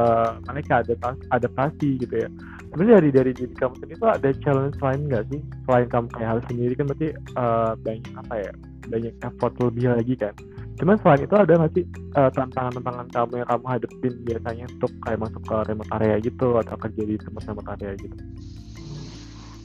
[0.46, 0.94] mereka ada
[1.34, 2.28] adaptasi gitu ya
[2.72, 5.40] sebenarnya dari dari diri kamu sendiri itu ada challenge lain nggak sih?
[5.68, 8.52] Selain kamu kayak hal sendiri kan berarti uh, banyak apa ya
[8.88, 10.34] banyak effort lebih lagi kan?
[10.80, 11.84] Cuman selain itu ada nggak sih
[12.16, 16.76] uh, tantangan-tantangan kamu yang kamu hadapin biasanya untuk kayak masuk ke remote area gitu atau
[16.80, 18.16] kerja di tempat remote area gitu?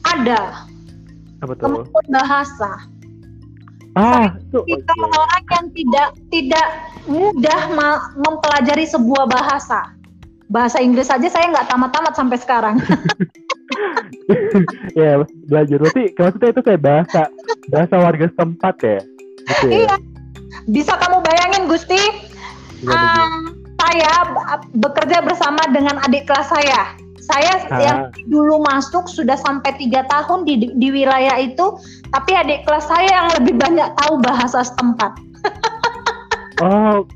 [0.04, 0.40] Ada.
[1.40, 1.64] Apa tuh?
[1.64, 2.70] Kemampuan bahasa.
[3.96, 5.16] Ah itu kita okay.
[5.16, 6.66] orang yang tidak tidak
[7.08, 7.60] mudah
[8.14, 9.97] mempelajari sebuah bahasa
[10.48, 12.76] bahasa Inggris saja saya nggak tamat-tamat sampai sekarang.
[14.96, 15.76] Ya belajar.
[15.80, 17.22] Berarti maksudnya itu kayak bahasa
[17.68, 19.00] bahasa warga setempat ya?
[19.44, 19.72] Gitu ya?
[19.84, 19.94] iya.
[20.68, 22.00] Bisa kamu bayangin Gusti?
[22.88, 24.12] Um, saya
[24.76, 26.96] bekerja bersama dengan adik kelas saya.
[27.20, 27.80] Saya ah.
[27.80, 31.76] yang dulu masuk sudah sampai tiga tahun di, di wilayah itu
[32.12, 35.12] tapi adik kelas saya yang lebih banyak tahu bahasa setempat.
[36.58, 37.06] Oh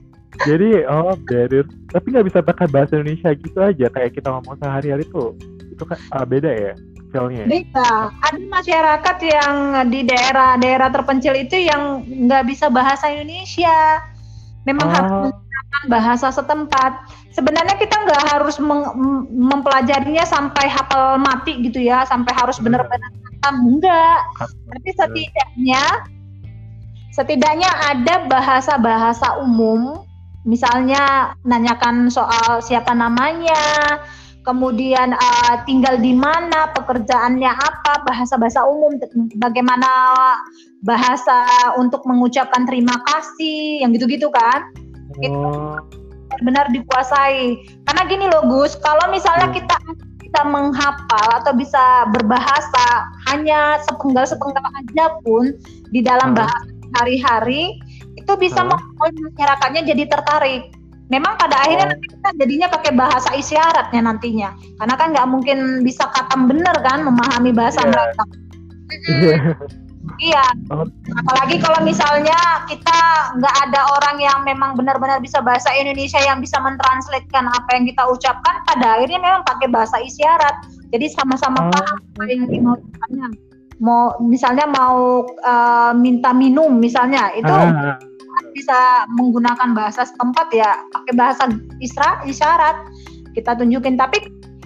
[0.49, 1.69] jadi oh barrier.
[1.93, 5.37] Tapi nggak bisa pakai bahasa Indonesia gitu aja kayak kita ngomong sehari-hari tuh.
[5.69, 6.73] Itu kan uh, beda ya
[7.13, 8.09] skillnya beda.
[8.25, 9.57] Ada masyarakat yang
[9.93, 14.01] di daerah-daerah terpencil itu yang nggak bisa bahasa Indonesia.
[14.65, 14.93] Memang oh.
[14.97, 16.93] harus menggunakan bahasa setempat.
[17.37, 18.57] Sebenarnya kita nggak harus
[19.29, 23.09] mempelajarinya sampai hafal mati gitu ya sampai harus benar-benar
[23.51, 24.21] enggak
[24.71, 25.83] tapi setidaknya
[27.11, 30.07] setidaknya ada bahasa-bahasa umum
[30.43, 33.59] misalnya nanyakan soal siapa namanya,
[34.43, 38.99] kemudian uh, tinggal di mana, pekerjaannya apa, bahasa-bahasa umum,
[39.39, 39.91] bagaimana
[40.83, 41.47] bahasa
[41.79, 44.67] untuk mengucapkan terima kasih, yang gitu-gitu kan.
[45.15, 45.23] Oh.
[45.23, 45.51] Itu
[46.43, 47.61] benar dikuasai.
[47.87, 49.57] Karena gini loh Gus, kalau misalnya hmm.
[49.63, 49.77] kita
[50.19, 52.87] bisa menghafal atau bisa berbahasa
[53.31, 55.53] hanya sepenggal-sepenggal aja pun
[55.93, 56.39] di dalam hmm.
[56.41, 57.77] bahasa hari-hari
[58.23, 58.71] itu bisa hmm.
[58.71, 60.63] membuat masyarakatnya jadi tertarik.
[61.11, 61.93] Memang pada akhirnya oh.
[61.93, 67.05] nanti kita jadinya pakai bahasa isyaratnya nantinya, karena kan nggak mungkin bisa katam bener kan
[67.05, 67.91] memahami bahasa yeah.
[67.93, 68.25] mereka.
[70.33, 70.89] iya, oh.
[71.21, 72.97] apalagi kalau misalnya kita
[73.37, 78.09] nggak ada orang yang memang benar-benar bisa bahasa Indonesia yang bisa mentranslatekan apa yang kita
[78.09, 80.65] ucapkan, pada akhirnya memang pakai bahasa isyarat.
[80.97, 81.69] Jadi sama-sama oh.
[81.77, 83.29] paham apa yang mau tanya.
[83.83, 87.99] Mau misalnya mau uh, minta minum misalnya itu ah
[88.53, 91.45] bisa menggunakan bahasa setempat ya pakai bahasa
[91.81, 92.77] isra isyarat
[93.33, 94.21] kita tunjukin tapi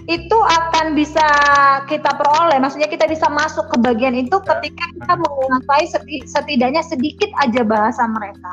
[0.07, 1.27] itu akan bisa
[1.91, 5.85] kita peroleh maksudnya kita bisa masuk ke bagian itu ketika kita menguasai
[6.23, 8.51] setidaknya sedikit aja bahasa mereka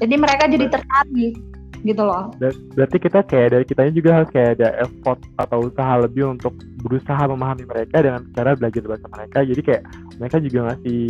[0.00, 1.34] jadi mereka jadi tertarik
[1.82, 2.30] gitu loh.
[2.74, 7.22] Berarti kita kayak dari kitanya juga harus kayak ada effort atau usaha lebih untuk berusaha
[7.26, 9.38] memahami mereka dengan cara belajar bahasa mereka.
[9.42, 9.82] Jadi kayak
[10.22, 11.02] mereka juga ngasih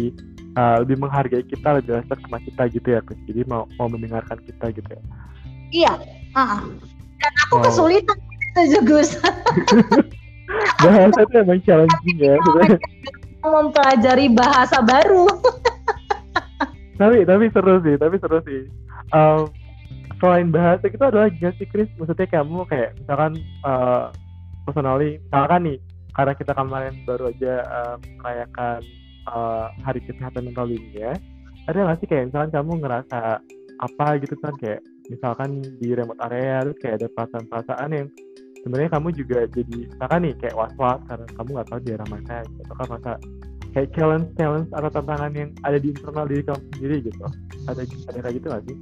[0.57, 4.38] uh, lebih menghargai kita lebih respect sama kita gitu ya Gus jadi mau mau mendengarkan
[4.45, 5.03] kita gitu ya.
[5.73, 5.93] Iya
[6.37, 6.61] uh,
[7.21, 7.65] dan aku wow.
[7.69, 8.19] kesulitan
[8.61, 9.11] itu Gus.
[10.85, 12.37] Bahasa itu emang challenging ya.
[13.43, 15.27] Mempelajari bahasa baru.
[17.01, 18.69] Tapi tapi seru sih tapi seru sih.
[19.11, 19.51] Um,
[20.23, 24.15] selain bahasa itu ada lagi sih Chris maksudnya kamu kayak misalkan uh,
[24.62, 25.79] personally misalkan nih
[26.15, 28.87] karena kita kemarin baru aja uh, merayakan
[29.29, 31.15] uh, hari kesehatan mental dunia
[31.71, 33.21] ada nggak sih kayak misalkan kamu ngerasa
[33.83, 34.81] apa gitu kan kayak
[35.11, 38.09] misalkan di remote area terus kayak ada perasaan-perasaan yang
[38.63, 42.73] sebenarnya kamu juga jadi misalkan nih kayak was-was karena kamu nggak tahu daerah mana gitu
[42.73, 43.13] kan masa
[43.73, 47.25] kayak challenge challenge atau tantangan yang ada di internal diri kamu sendiri gitu.
[47.67, 48.77] Ada ada kayak gitu nggak sih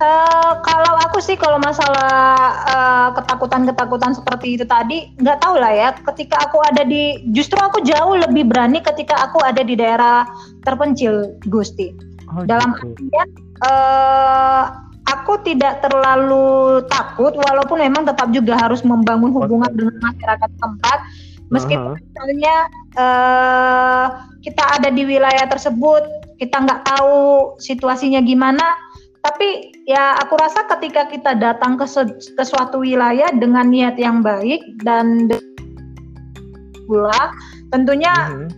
[0.00, 2.08] Uh, kalau aku sih kalau masalah
[2.72, 5.88] uh, ketakutan-ketakutan seperti itu tadi nggak tahu lah ya.
[5.92, 10.24] Ketika aku ada di, justru aku jauh lebih berani ketika aku ada di daerah
[10.64, 11.92] terpencil, Gusti.
[12.32, 12.96] Oh, Dalam gitu.
[12.96, 13.28] artian
[13.60, 14.64] uh,
[15.04, 20.98] aku tidak terlalu takut, walaupun memang tetap juga harus membangun hubungan dengan masyarakat tempat.
[21.52, 22.00] Meskipun uh -huh.
[22.00, 22.56] misalnya
[22.96, 24.06] uh,
[24.40, 26.08] kita ada di wilayah tersebut,
[26.40, 28.64] kita nggak tahu situasinya gimana
[29.20, 31.84] tapi ya aku rasa ketika kita datang ke,
[32.16, 35.28] ke suatu wilayah dengan niat yang baik dan
[36.88, 37.36] pula
[37.68, 38.48] tentunya mm-hmm.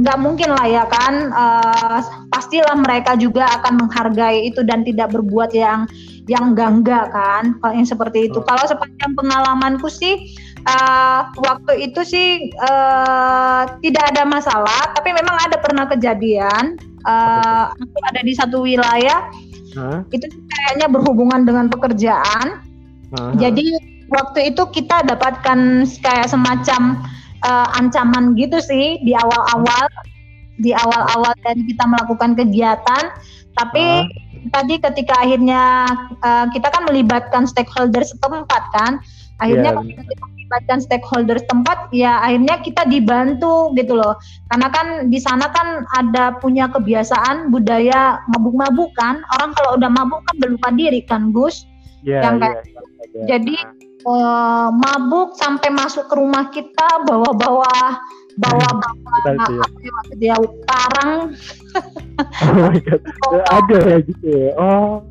[0.00, 0.24] nggak mm -hmm.
[0.24, 2.00] mungkin lah ya kan uh,
[2.32, 5.84] pastilah mereka juga akan menghargai itu dan tidak berbuat yang
[6.26, 8.44] yang gangga kan kalau yang seperti itu oh.
[8.44, 10.34] kalau sepanjang pengalamanku sih
[10.66, 16.74] uh, waktu itu sih uh, tidak ada masalah tapi memang ada pernah kejadian
[17.06, 19.30] uh, aku ada di satu wilayah
[19.76, 20.00] huh?
[20.10, 22.64] itu kayaknya berhubungan dengan pekerjaan.
[23.12, 23.32] Uh-huh.
[23.38, 23.70] Jadi
[24.10, 27.04] waktu itu kita dapatkan kayak semacam
[27.46, 29.86] uh, ancaman gitu sih di awal-awal.
[30.56, 33.12] di awal-awal dan kita melakukan kegiatan
[33.56, 34.48] tapi uh.
[34.56, 35.84] tadi ketika akhirnya
[36.24, 38.96] uh, kita kan melibatkan stakeholder setempat kan
[39.36, 40.04] akhirnya yeah.
[40.04, 44.16] kita melibatkan stakeholder setempat ya akhirnya kita dibantu gitu loh.
[44.48, 49.20] Karena kan di sana kan ada punya kebiasaan budaya mabuk-mabuk kan.
[49.36, 51.66] Orang kalau udah mabuk kan berlupa diri kan Gus?
[52.06, 53.26] Yeah, yang kayak yeah, yeah.
[53.26, 53.56] jadi
[54.06, 57.98] uh, mabuk sampai masuk ke rumah kita bawa-bawa
[58.36, 59.16] bawa-bawa
[59.86, 60.36] ya dia
[60.70, 61.34] parang.
[62.16, 63.04] Oh my god.
[63.60, 64.56] Ada ya gitu ya?
[64.56, 65.04] Oh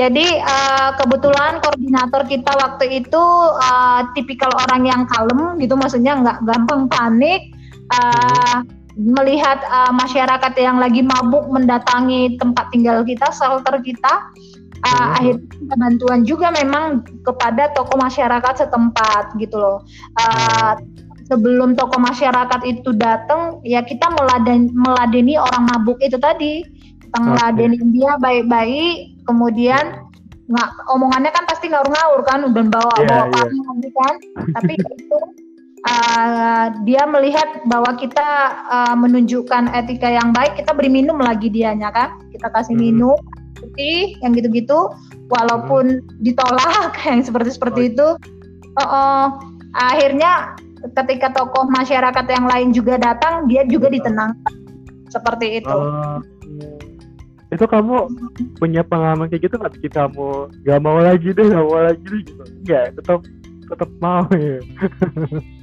[0.00, 3.24] jadi uh, kebetulan koordinator kita waktu itu
[3.60, 7.52] uh, tipikal orang yang kalem gitu, maksudnya nggak gampang panik.
[7.92, 8.64] Uh,
[8.96, 14.32] melihat uh, masyarakat yang lagi mabuk mendatangi tempat tinggal kita, shelter kita,
[14.84, 19.84] uh, akhirnya bantuan juga memang kepada tokoh masyarakat setempat gitu loh.
[20.16, 20.76] Uh,
[21.30, 26.66] sebelum tokoh masyarakat itu datang, ya kita meladen, meladeni orang mabuk itu tadi,
[27.10, 27.90] kita meladeni okay.
[27.90, 28.96] dia baik-baik,
[29.26, 30.10] kemudian
[30.50, 33.92] nggak omongannya kan pasti ngawur-ngawur kan udah bawa yeah, bawa yeah.
[33.94, 34.14] kan
[34.58, 35.18] tapi itu
[35.86, 41.94] uh, dia melihat bahwa kita uh, menunjukkan etika yang baik kita beri minum lagi dianya
[41.94, 42.82] kan kita kasih hmm.
[42.82, 43.18] minum
[43.62, 44.90] putih yang gitu-gitu
[45.30, 46.18] walaupun hmm.
[46.18, 47.90] ditolak yang seperti seperti oh.
[47.94, 48.08] itu
[48.74, 49.26] uh, uh,
[49.78, 50.58] akhirnya
[50.98, 54.54] ketika tokoh masyarakat yang lain juga datang dia juga ditenangkan
[55.14, 56.18] seperti itu uh,
[57.50, 57.94] itu kamu
[58.62, 59.74] punya pengalaman kayak gitu nggak?
[59.78, 60.28] Bikin kamu
[60.62, 62.42] gak mau lagi deh gak mau lagi deh gitu.
[62.62, 63.20] Enggak tetap
[63.70, 64.58] tetap mau ya.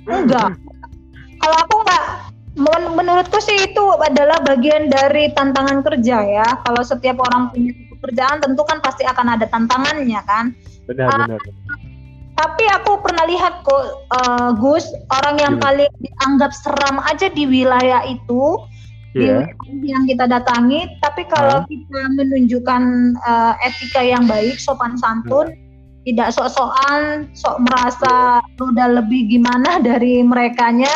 [0.07, 0.49] Enggak.
[1.37, 2.03] Kalau aku nggak
[2.57, 6.47] men menurutku sih itu adalah bagian dari tantangan kerja ya.
[6.67, 10.51] Kalau setiap orang punya pekerjaan tentu kan pasti akan ada tantangannya kan?
[10.87, 11.41] Benar uh, benar
[12.37, 15.63] tapi aku pernah lihat kok uh, Gus orang yang yeah.
[15.65, 18.61] paling dianggap seram aja di wilayah itu
[19.17, 19.43] yeah.
[19.65, 21.69] di yang kita datangi tapi kalau hmm.
[21.69, 22.83] kita menunjukkan
[23.25, 26.05] uh, etika yang baik sopan santun hmm.
[26.05, 30.91] tidak sok-sokan sok merasa udah lebih gimana dari merekanya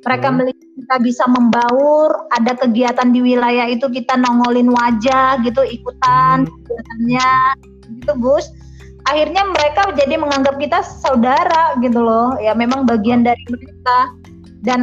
[0.00, 0.36] mereka hmm.
[0.40, 6.50] melihat kita bisa membaur ada kegiatan di wilayah itu kita nongolin wajah gitu ikutan hmm.
[6.50, 7.32] kegiatannya
[8.00, 8.46] gitu Gus
[9.08, 13.98] akhirnya mereka jadi menganggap kita saudara gitu loh ya memang bagian dari mereka
[14.60, 14.80] dan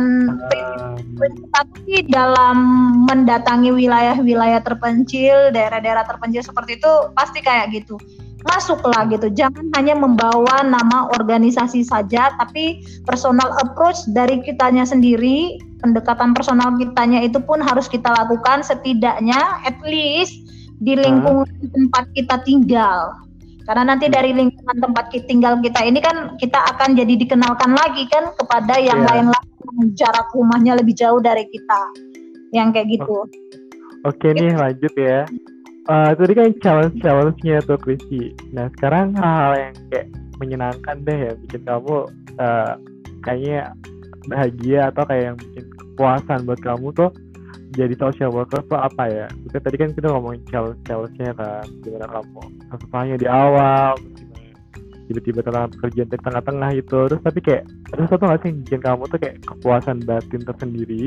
[1.17, 2.57] prinsip aku sih dalam
[3.05, 7.97] mendatangi wilayah-wilayah terpencil, daerah-daerah terpencil seperti itu pasti kayak gitu.
[8.45, 16.31] Masuklah gitu, jangan hanya membawa nama organisasi saja, tapi personal approach dari kitanya sendiri, pendekatan
[16.31, 20.47] personal kitanya itu pun harus kita lakukan setidaknya at least
[20.79, 21.73] di lingkungan hmm.
[21.73, 23.26] tempat kita tinggal.
[23.67, 28.31] Karena nanti dari lingkungan tempat tinggal kita ini kan kita akan jadi dikenalkan lagi kan
[28.39, 29.11] kepada yang yeah.
[29.11, 31.81] lain-lain jarak rumahnya lebih jauh dari kita
[32.55, 33.27] yang kayak gitu.
[34.07, 35.27] Oke nih lanjut ya.
[35.87, 38.31] Uh, tadi kan challenge challenge-nya tuh Kristi.
[38.55, 40.07] Nah sekarang hal-hal yang kayak
[40.39, 41.95] menyenangkan deh ya bikin kamu
[42.39, 42.73] uh,
[43.23, 43.75] kayaknya
[44.27, 47.09] bahagia atau kayak yang bikin kepuasan buat kamu tuh
[47.77, 49.27] jadi social worker tuh apa ya?
[49.29, 52.41] Kita tadi kan kita ngomongin challenge challenge-nya kan gimana kamu?
[52.81, 53.93] Susahnya di awal,
[55.07, 57.63] tiba-tiba tentang pekerjaan di tengah-tengah itu terus tapi kayak
[57.95, 61.05] ada satu nggak sih yang bikin kamu tuh kayak kepuasan batin tersendiri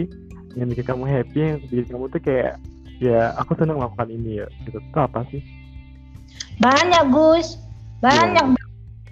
[0.57, 2.55] yang bikin kamu happy yang bikin kamu tuh kayak
[3.03, 4.79] ya aku senang melakukan ini ya gitu.
[4.79, 5.43] Itu apa sih?
[6.63, 7.59] Banyak Gus.
[8.01, 8.57] Banyak.
[8.57, 8.69] Yeah.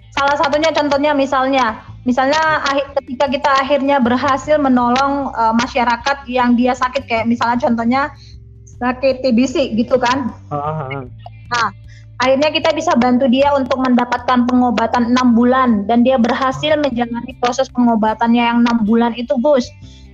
[0.09, 2.63] salah satunya contohnya misalnya misalnya
[3.01, 8.01] ketika kita akhirnya berhasil menolong uh, masyarakat yang dia sakit kayak misalnya contohnya
[8.79, 11.03] sakit TBC gitu kan uh -huh.
[11.51, 11.67] nah
[12.19, 17.71] Akhirnya kita bisa bantu dia untuk mendapatkan pengobatan enam bulan dan dia berhasil menjalani proses
[17.71, 19.63] pengobatannya yang enam bulan itu, Gus.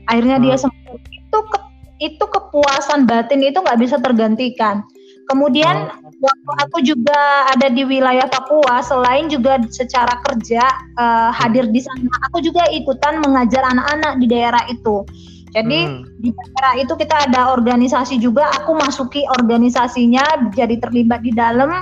[0.06, 0.46] Akhirnya hmm.
[0.46, 0.98] dia sembuh.
[1.02, 1.58] Itu ke,
[2.06, 4.86] itu kepuasan batin itu nggak bisa tergantikan.
[5.26, 6.22] Kemudian hmm.
[6.22, 10.62] waktu aku juga ada di wilayah Papua, selain juga secara kerja
[11.02, 15.02] uh, hadir di sana, aku juga ikutan mengajar anak-anak di daerah itu.
[15.56, 16.22] Jadi hmm.
[16.22, 18.54] di daerah itu kita ada organisasi juga.
[18.62, 21.74] Aku masuki organisasinya, jadi terlibat di dalam.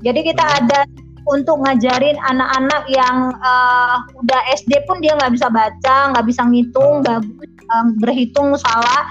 [0.00, 0.56] Jadi kita hmm.
[0.64, 0.80] ada
[1.26, 7.02] untuk ngajarin anak-anak yang uh, udah SD pun dia nggak bisa baca, nggak bisa ngitung,
[7.02, 7.04] hmm.
[7.04, 9.04] bagus um, berhitung salah.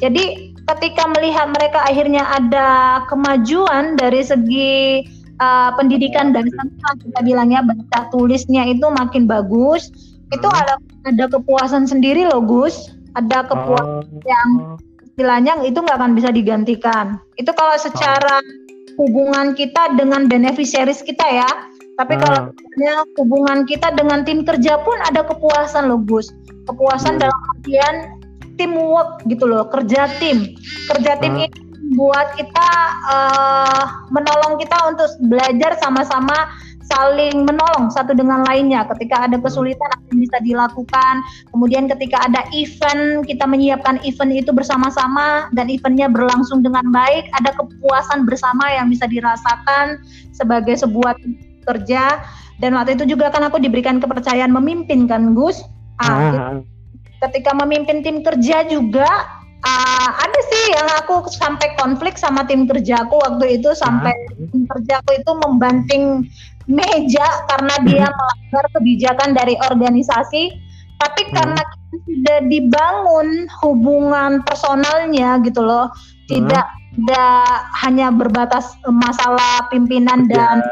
[0.00, 5.04] Jadi ketika melihat mereka akhirnya ada kemajuan dari segi
[5.42, 6.46] uh, pendidikan dan
[7.00, 9.90] kita bilangnya baca tulisnya itu makin bagus,
[10.30, 10.60] itu hmm.
[10.62, 10.74] ada
[11.08, 14.22] ada kepuasan sendiri loh Gus ada kepuasan oh.
[14.22, 14.48] yang
[15.02, 17.18] istilahnya itu nggak akan bisa digantikan.
[17.34, 18.38] Itu kalau secara
[18.96, 21.50] hubungan kita dengan beneficiaries kita ya.
[21.98, 22.22] Tapi hmm.
[22.22, 22.40] kalau
[23.20, 26.30] hubungan kita dengan tim kerja pun ada kepuasan loh Gus.
[26.64, 27.22] Kepuasan hmm.
[27.26, 27.94] dalam artian
[28.60, 30.52] teamwork gitu loh, kerja tim.
[30.92, 31.48] Kerja tim Hmm.
[31.48, 31.48] ini
[31.96, 32.68] buat kita
[33.08, 36.52] eh, menolong kita untuk belajar sama-sama
[36.90, 38.82] saling menolong satu dengan lainnya.
[38.90, 41.14] Ketika ada kesulitan apa yang bisa dilakukan.
[41.54, 47.54] Kemudian ketika ada event kita menyiapkan event itu bersama-sama dan eventnya berlangsung dengan baik ada
[47.54, 50.02] kepuasan bersama yang bisa dirasakan
[50.34, 51.14] sebagai sebuah
[51.70, 52.18] kerja.
[52.60, 55.62] Dan waktu itu juga kan aku diberikan kepercayaan memimpin kan Gus?
[56.02, 56.54] Ah, Ah,
[57.20, 59.08] ketika memimpin tim kerja juga
[59.60, 64.12] ah, ada sih yang aku sampai konflik sama tim kerjaku waktu itu sampai
[64.52, 66.04] tim kerjaku itu membanting
[66.70, 70.54] meja karena dia melanggar kebijakan dari organisasi.
[71.00, 71.32] Tapi Hmm.
[71.32, 73.28] karena kita sudah dibangun
[73.64, 75.88] hubungan personalnya gitu loh
[76.28, 77.46] tidak tidak
[77.86, 80.62] hanya berbatas masalah pimpinan dan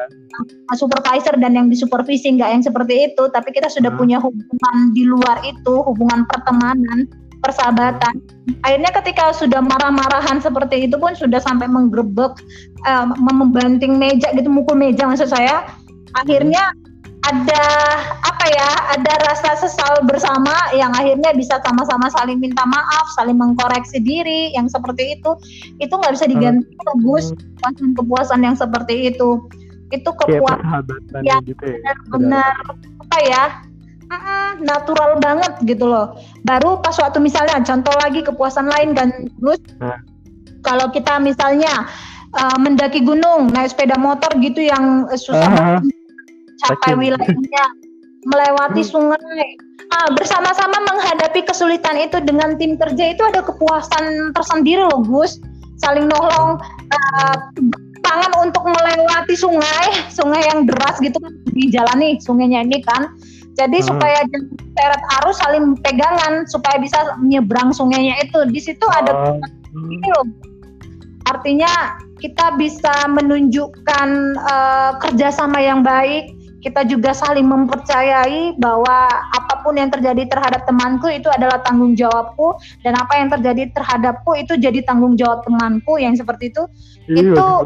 [0.75, 3.23] supervisor dan yang disupervisi nggak yang seperti itu.
[3.31, 4.01] Tapi kita sudah Hmm.
[4.01, 7.07] punya hubungan di luar itu hubungan pertemanan
[7.39, 8.19] persahabatan.
[8.67, 12.35] Akhirnya ketika sudah marah-marahan seperti itu pun sudah sampai menggerebek
[12.87, 15.67] eh, membanting meja gitu mukul meja maksud saya.
[16.19, 16.75] Akhirnya
[17.29, 17.65] ada
[18.25, 24.01] apa ya ada rasa sesal bersama yang akhirnya bisa sama-sama saling minta maaf saling mengkoreksi
[24.01, 25.31] diri yang seperti itu.
[25.79, 26.65] Itu nggak bisa diganti
[27.05, 29.45] Gus kepuasan kepuasan yang seperti itu.
[29.93, 30.85] Itu kepuasan
[31.25, 31.93] Ya, gitu ya.
[32.09, 32.55] benar
[33.05, 33.45] apa ya?
[34.09, 36.17] Mm, natural banget gitu loh.
[36.41, 39.09] Baru pas waktu misalnya contoh lagi kepuasan lain kan
[39.41, 39.61] Gus.
[39.79, 40.01] Nah.
[40.59, 41.87] kalau kita misalnya
[42.35, 45.98] uh, mendaki gunung naik sepeda motor gitu yang uh, susah Ah, banget
[46.65, 46.99] capai Trekking.
[46.99, 47.65] wilayahnya
[48.27, 49.47] melewati sungai
[49.95, 55.39] ah, bersama-sama menghadapi kesulitan itu dengan tim kerja itu ada kepuasan tersendiri loh Gus
[55.79, 56.59] saling nolong
[56.91, 57.37] uh,
[58.03, 63.15] tangan untuk melewati sungai sungai yang deras gitu kan di jalan nih sungainya ini kan
[63.59, 63.91] jadi Hmm.
[63.91, 69.35] supaya jangan seret arus saling pegangan supaya bisa menyeberang sungainya itu di situ ada Oh,
[69.75, 70.27] ini loh.
[71.29, 76.38] Artinya kita bisa menunjukkan eh, kerjasama yang baik.
[76.59, 82.59] Kita juga saling mempercayai bahwa apa pun yang terjadi terhadap temanku itu adalah tanggung jawabku
[82.83, 86.63] dan apa yang terjadi terhadapku itu jadi tanggung jawab temanku yang seperti itu.
[87.07, 87.63] Iya, Itu-.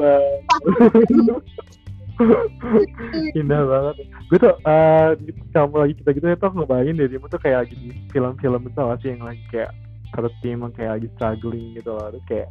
[3.40, 3.94] Indah banget.
[4.28, 5.16] Gue tuh eh
[5.56, 8.78] kamu lagi kita gitu ya tuh ngebayangin deh dia tuh kayak lagi di film-film itu
[8.78, 9.70] gak sih yang lagi kayak
[10.12, 12.12] satu tim kayak lagi struggling gitu loh.
[12.12, 12.48] Terus kayak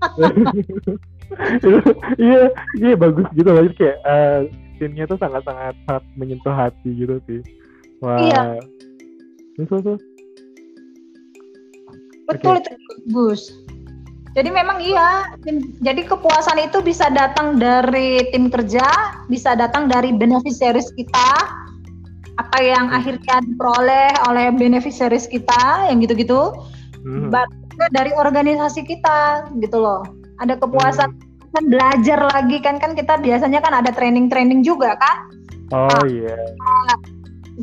[2.22, 4.38] iya iya bagus gitu loh kayak eh
[4.80, 7.44] scene-nya tuh sangat-sangat sangat menyentuh hati gitu sih.
[8.00, 8.16] Wah.
[8.16, 8.42] Iya.
[9.60, 10.02] Terus terus, terus.
[12.24, 12.72] Betul itu
[13.12, 13.42] Gus.
[14.32, 18.86] Jadi memang iya, tim- jadi kepuasan itu bisa datang dari tim kerja,
[19.26, 21.30] bisa datang dari beneficiaries kita,
[22.38, 26.54] apa yang akhirnya diperoleh oleh beneficiaries kita, yang gitu-gitu,
[27.00, 27.32] Hmm.
[27.96, 30.04] Dari organisasi kita, gitu loh.
[30.36, 31.16] Ada kepuasan
[31.50, 35.16] kan belajar lagi kan kan kita biasanya kan ada training-training juga kan.
[35.70, 36.36] Oh iya.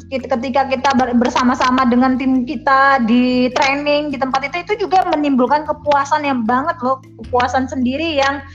[0.08, 5.08] Kita- ketika kita ber- bersama-sama dengan tim kita di training di tempat itu itu juga
[5.10, 8.46] menimbulkan kepuasan yang banget loh kepuasan sendiri yang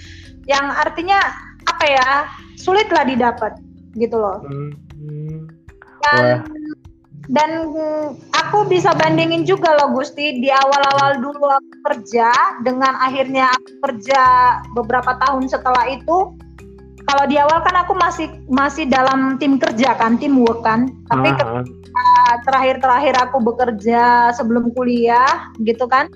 [0.46, 1.18] yang artinya
[1.66, 2.08] apa ya
[2.54, 3.58] sulit lah didapat
[3.98, 4.70] gitu loh Hmm,
[5.02, 5.38] hmm.
[6.06, 6.46] dan
[7.30, 10.42] dan mm, aku bisa bandingin juga loh Gusti.
[10.42, 12.30] Di awal-awal dulu aku kerja
[12.66, 14.22] dengan akhirnya aku kerja
[14.74, 16.34] beberapa tahun setelah itu
[17.02, 20.90] kalau di awal kan aku masih masih dalam tim kerja kan teamwork kan.
[21.06, 21.62] Tapi Ah,
[21.94, 22.34] ah.
[22.42, 26.08] terakhir-terakhir aku bekerja sebelum kuliah gitu kan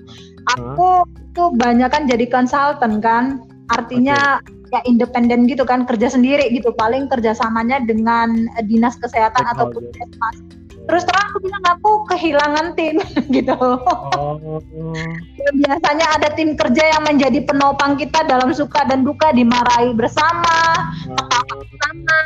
[0.51, 1.05] aku
[1.35, 3.47] tuh banyak kan jadi konsultan kan.
[3.67, 4.39] Artinya
[4.71, 6.71] ya independen gitu kan kerja sendiri gitu.
[6.75, 9.91] Paling kerjasamanya dengan dinas kesehatan atau Stakeholder.
[9.91, 12.95] puskesmas terus terang aku bilang aku kehilangan tim
[13.35, 13.55] gitu
[14.17, 14.59] Oh.
[15.37, 20.91] Ya, biasanya ada tim kerja yang menjadi penopang kita dalam suka dan duka dimarahi bersama
[21.07, 22.19] sama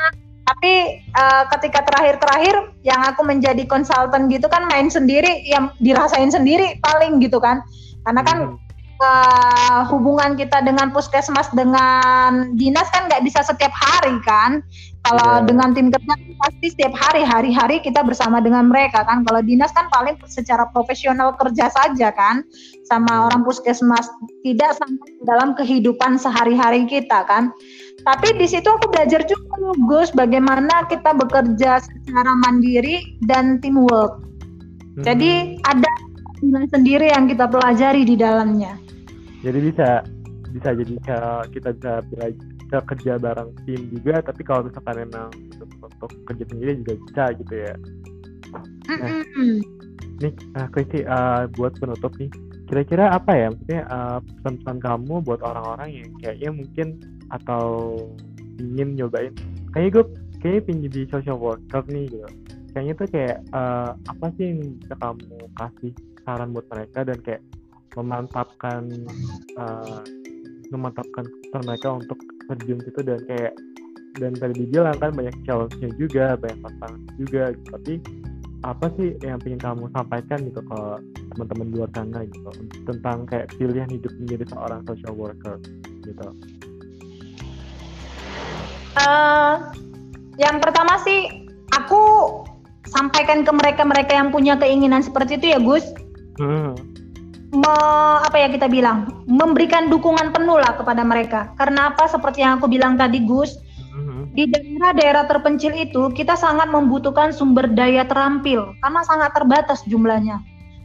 [0.51, 6.77] tapi eh, ketika terakhir-terakhir yang aku menjadi konsultan gitu kan main sendiri yang dirasain sendiri
[6.81, 7.61] paling gitu kan
[8.05, 8.70] karena kan Hmm.
[9.01, 14.61] Eh, hubungan kita dengan puskesmas dengan dinas kan nggak bisa setiap hari kan?
[15.01, 15.49] Kalau Iya.
[15.49, 19.25] dengan tim kerja pasti setiap hari hari-hari kita bersama dengan mereka kan?
[19.25, 22.45] Kalau dinas kan paling secara profesional kerja saja kan?
[22.85, 24.05] Sama orang puskesmas
[24.45, 27.49] tidak sampai dalam kehidupan sehari-hari kita kan?
[28.05, 34.31] Tapi di situ aku belajar juga Gus bagaimana kita bekerja secara mandiri dan teamwork.
[34.91, 35.07] Hmm.
[35.07, 35.91] jadi ada
[36.43, 38.75] nilai sendiri yang kita pelajari di dalamnya
[39.41, 39.89] jadi bisa
[40.51, 40.93] bisa jadi
[41.51, 45.27] kita bisa belajar kerja bareng tim juga tapi kalau misalkan memang
[45.59, 47.73] untuk, untuk kerja sendiri juga bisa gitu ya.
[48.91, 49.63] Mm-mm.
[50.19, 52.27] nih uh, Kristi uh, buat penutup nih
[52.71, 56.87] kira-kira apa ya maksudnya uh, pesan-pesan kamu buat orang-orang yang kayaknya mungkin
[57.31, 57.63] atau
[58.59, 59.35] ingin nyobain?
[59.75, 60.05] Kayaknya gue
[60.39, 62.27] kayaknya pingin jadi social worker nih gitu.
[62.71, 65.91] Kayaknya tuh kayak uh, apa sih yang bisa kamu kasih
[66.23, 67.41] saran buat mereka dan kayak
[67.97, 68.87] memantapkan
[69.59, 70.03] uh,
[70.71, 73.53] memantapkan mereka untuk terjun situ dan kayak
[74.19, 77.67] dan tadi dibilang kan banyak challenge-nya juga banyak tantangan juga gitu.
[77.71, 77.93] tapi
[78.61, 80.79] apa sih yang ingin kamu sampaikan gitu ke
[81.33, 82.51] teman-teman di luar sana gitu
[82.85, 85.55] tentang kayak pilihan hidup menjadi seorang social worker
[86.03, 86.27] gitu
[88.99, 89.55] uh,
[90.37, 92.01] yang pertama sih aku
[92.91, 95.85] sampaikan ke mereka-mereka yang punya keinginan seperti itu ya Gus.
[96.39, 96.75] Hmm.
[97.51, 97.75] Me,
[98.23, 101.51] apa ya kita bilang memberikan dukungan penuh lah kepada mereka.
[101.59, 102.07] Karena apa?
[102.07, 103.59] Seperti yang aku bilang tadi Gus,
[103.91, 104.31] hmm.
[104.31, 110.39] di daerah-daerah terpencil itu kita sangat membutuhkan sumber daya terampil karena sangat terbatas jumlahnya.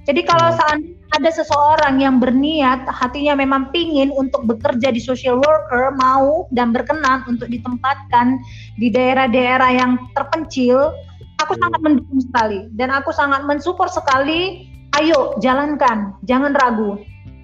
[0.07, 0.59] Jadi kalau hmm.
[0.59, 0.79] saat
[1.15, 7.23] ada seseorang yang berniat hatinya memang pingin untuk bekerja di social worker mau dan berkenan
[7.31, 8.43] untuk ditempatkan
[8.75, 10.91] di daerah-daerah yang terpencil
[11.39, 11.63] aku hmm.
[11.63, 14.67] sangat mendukung sekali dan aku sangat mensupport sekali
[15.03, 16.17] ayo jalankan.
[16.25, 17.01] Jangan ragu.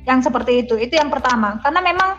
[0.09, 0.74] Yang seperti itu.
[0.78, 1.62] Itu yang pertama.
[1.62, 2.11] Karena memang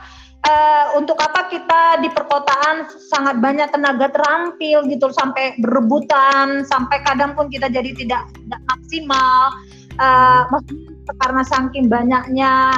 [0.45, 5.11] uh, untuk apa kita di perkotaan sangat banyak tenaga terampil gitu.
[5.11, 9.51] Sampai berebutan sampai kadang pun kita jadi tidak, tidak maksimal.
[10.01, 10.49] Uh,
[11.21, 12.73] karena saking banyaknya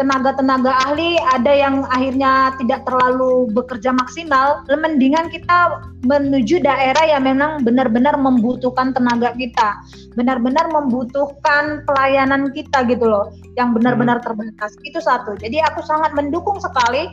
[0.00, 7.60] tenaga-tenaga ahli ada yang akhirnya tidak terlalu bekerja maksimal, mendingan kita menuju daerah yang memang
[7.60, 9.76] benar-benar membutuhkan tenaga kita,
[10.16, 13.28] benar-benar membutuhkan pelayanan kita gitu loh,
[13.60, 14.24] yang benar-benar hmm.
[14.24, 14.72] terbatas.
[14.88, 15.36] Itu satu.
[15.36, 17.12] Jadi aku sangat mendukung sekali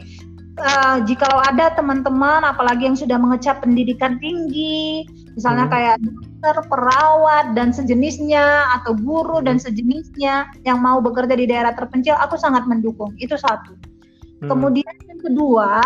[0.58, 5.06] uh, jika ada teman-teman apalagi yang sudah mengecap pendidikan tinggi,
[5.38, 5.74] misalnya hmm.
[5.74, 12.18] kayak dokter, perawat dan sejenisnya atau guru dan sejenisnya yang mau bekerja di daerah terpencil,
[12.18, 13.14] aku sangat mendukung.
[13.22, 13.78] Itu satu.
[14.42, 14.50] Hmm.
[14.50, 15.82] Kemudian yang kedua,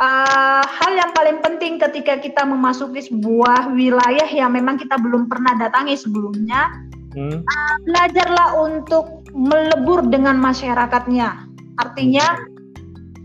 [0.00, 5.56] uh, hal yang paling penting ketika kita memasuki sebuah wilayah yang memang kita belum pernah
[5.56, 6.72] datangi sebelumnya,
[7.12, 7.44] hmm.
[7.44, 11.48] uh, belajarlah untuk melebur dengan masyarakatnya.
[11.80, 12.51] Artinya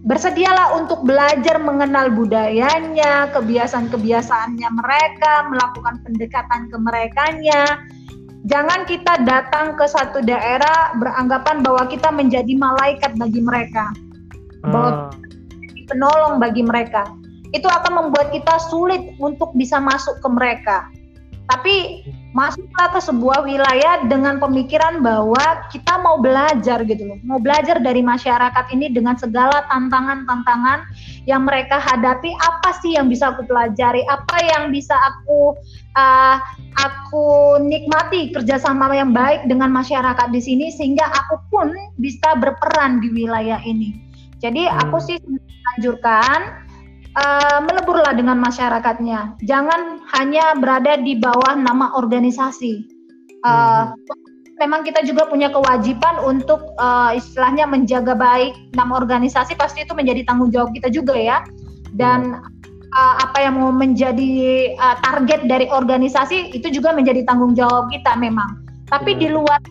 [0.07, 7.83] Bersedialah untuk belajar mengenal budayanya, kebiasaan-kebiasaannya mereka, melakukan pendekatan ke merekanya.
[8.47, 13.91] Jangan kita datang ke satu daerah beranggapan bahwa kita menjadi malaikat bagi mereka.
[14.63, 15.27] Bahwa uh.
[15.91, 17.03] penolong bagi mereka.
[17.51, 20.87] Itu akan membuat kita sulit untuk bisa masuk ke mereka.
[21.47, 22.03] Tapi
[22.35, 27.17] masuklah ke sebuah wilayah dengan pemikiran bahwa kita mau belajar gitu loh.
[27.23, 30.91] Mau belajar dari masyarakat ini dengan segala tantangan-tantangan
[31.23, 32.35] yang mereka hadapi.
[32.35, 34.03] Apa sih yang bisa aku pelajari?
[34.11, 35.55] Apa yang bisa aku
[35.95, 36.37] uh,
[36.77, 37.25] aku
[37.63, 43.63] nikmati kerjasama yang baik dengan masyarakat di sini sehingga aku pun bisa berperan di wilayah
[43.63, 44.03] ini.
[44.37, 45.05] Jadi aku hmm.
[45.07, 46.66] sih menganjurkan
[47.17, 49.41] uh, meleburlah dengan masyarakatnya.
[49.43, 52.85] Jangan hanya berada di bawah nama organisasi.
[53.41, 54.25] Uh, hmm.
[54.57, 59.53] Memang kita juga punya kewajiban untuk uh, istilahnya menjaga baik nama organisasi.
[59.53, 61.45] Pasti itu menjadi tanggung jawab kita juga ya.
[61.93, 62.41] Dan
[62.93, 68.17] uh, apa yang mau menjadi uh, target dari organisasi itu juga menjadi tanggung jawab kita
[68.17, 68.65] memang.
[68.89, 69.21] Tapi hmm.
[69.21, 69.61] di luar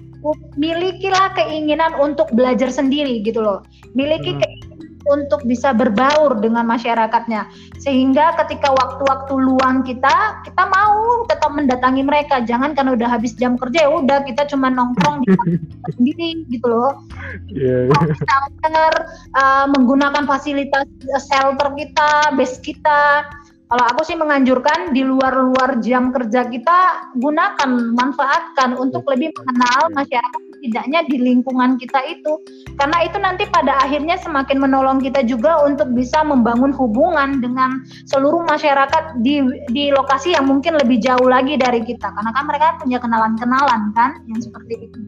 [0.59, 3.63] milikilah keinginan untuk belajar sendiri gitu loh.
[3.95, 4.41] Miliki hmm.
[4.43, 4.66] keinginan
[5.07, 7.47] untuk bisa berbaur dengan masyarakatnya.
[7.79, 12.43] Sehingga ketika waktu-waktu luang kita kita mau tetap mendatangi mereka.
[12.43, 15.35] Jangan karena udah habis jam kerja ya udah kita cuma nongkrong di
[15.97, 17.07] sendiri gitu loh.
[17.51, 17.89] Yeah.
[17.91, 18.87] kita
[19.35, 20.87] uh, menggunakan fasilitas
[21.27, 23.27] shelter kita base kita
[23.67, 30.41] kalau aku sih menganjurkan di luar-luar jam kerja kita gunakan, manfaatkan untuk lebih mengenal masyarakat
[30.55, 32.39] setidaknya di lingkungan kita itu.
[32.79, 38.47] Karena itu nanti pada akhirnya semakin menolong kita juga untuk bisa membangun hubungan dengan seluruh
[38.47, 39.43] masyarakat di
[39.75, 42.15] di lokasi yang mungkin lebih jauh lagi dari kita.
[42.15, 44.99] Karena kan mereka punya kenalan-kenalan kan yang seperti itu.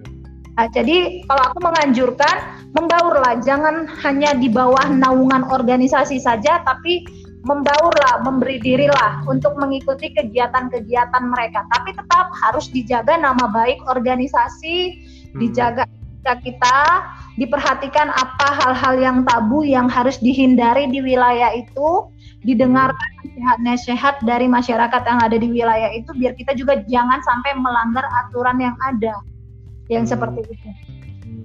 [0.58, 2.36] Nah, jadi kalau aku menganjurkan
[2.74, 7.06] membaurlah, jangan hanya di bawah naungan organisasi saja, tapi
[7.48, 11.64] membaurlah, memberi dirilah untuk mengikuti kegiatan-kegiatan mereka.
[11.72, 15.00] Tapi tetap harus dijaga nama baik organisasi,
[15.32, 15.40] hmm.
[15.40, 15.88] dijaga
[16.44, 17.08] kita,
[17.40, 22.12] diperhatikan apa hal-hal yang tabu yang harus dihindari di wilayah itu,
[22.44, 28.04] didengarkan nasihat-nasihat dari masyarakat yang ada di wilayah itu, biar kita juga jangan sampai melanggar
[28.28, 29.16] aturan yang ada,
[29.88, 30.12] yang hmm.
[30.12, 30.68] seperti itu.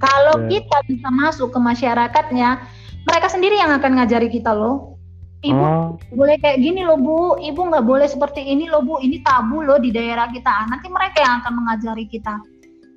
[0.04, 0.60] Kalau yeah.
[0.60, 2.60] kita bisa masuk ke masyarakatnya,
[3.08, 4.92] mereka sendiri yang akan ngajari kita loh
[5.43, 5.99] Ibu oh.
[6.15, 9.75] boleh kayak gini loh bu, ibu nggak boleh seperti ini loh bu, ini tabu loh
[9.75, 10.71] di daerah kita.
[10.71, 12.39] Nanti mereka yang akan mengajari kita.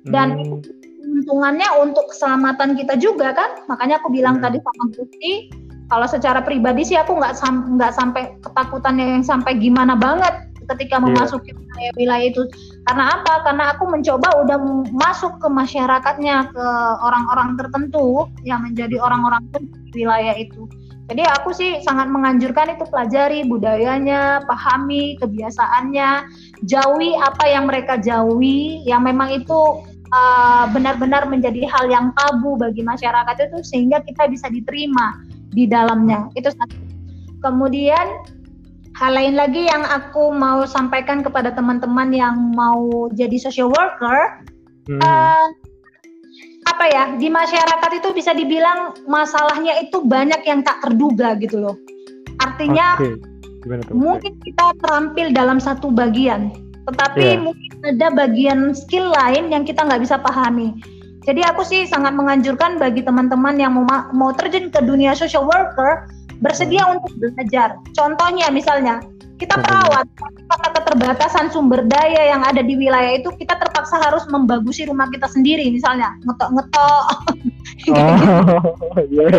[0.07, 0.63] dan hmm.
[1.03, 4.43] untungannya untuk keselamatan kita juga kan makanya aku bilang hmm.
[4.47, 5.33] tadi sama Gusti
[5.87, 10.99] kalau secara pribadi sih aku nggak sam nggak sampai ketakutan yang sampai gimana banget ketika
[10.99, 11.03] iya.
[11.03, 12.43] memasuki wilayah-wilayah itu
[12.91, 14.57] karena apa karena aku mencoba udah
[14.91, 16.65] masuk ke masyarakatnya ke
[16.99, 19.63] orang-orang tertentu yang menjadi orang-orang di
[19.95, 20.67] wilayah itu
[21.07, 26.27] jadi aku sih sangat menganjurkan itu pelajari budayanya, pahami kebiasaannya,
[26.67, 32.59] jauhi apa yang mereka jauhi, yang memang itu uh, benar-benar uh, menjadi hal yang tabu
[32.59, 35.23] bagi masyarakat itu sehingga kita bisa diterima
[35.55, 36.27] di dalamnya.
[36.35, 36.75] Itu satu.
[37.39, 38.27] Kemudian
[38.99, 44.43] hal lain lagi yang aku mau sampaikan kepada teman-teman yang mau jadi social worker,
[44.91, 44.99] hmm.
[44.99, 45.55] uh,
[46.67, 51.75] apa ya di masyarakat itu bisa dibilang masalahnya itu banyak yang tak terduga gitu loh.
[52.43, 53.15] Artinya okay.
[53.95, 56.51] mungkin kita terampil dalam satu bagian,
[56.85, 57.41] tetapi yeah.
[57.41, 60.75] mungkin ada bagian skill lain yang kita nggak bisa pahami.
[61.27, 63.83] Jadi aku sih sangat menganjurkan bagi teman-teman yang mau
[64.15, 66.07] mau terjun ke dunia social worker
[66.39, 66.93] bersedia hmm.
[66.99, 67.75] untuk belajar.
[67.91, 69.03] Contohnya misalnya
[69.37, 70.05] kita perawat.
[70.17, 75.29] Karena keterbatasan sumber daya yang ada di wilayah itu kita terpaksa harus membagusi rumah kita
[75.29, 76.13] sendiri misalnya.
[76.25, 77.05] Ngetok-ngetok.
[77.87, 79.29] Oh, yeah.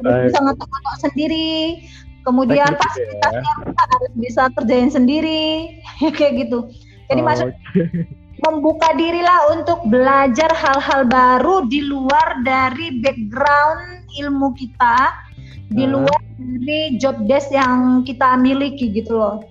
[0.00, 1.82] bisa ngetok-ngetok sendiri.
[2.22, 3.72] Kemudian gitu fasilitasnya ya.
[3.74, 5.76] harus bisa kerjain sendiri.
[6.16, 6.70] Kayak gitu.
[7.10, 8.06] Jadi oh, maksud okay.
[8.46, 15.27] membuka dirilah untuk belajar hal-hal baru di luar dari background ilmu kita
[15.68, 19.44] di luar dari job desk yang kita miliki gitu loh.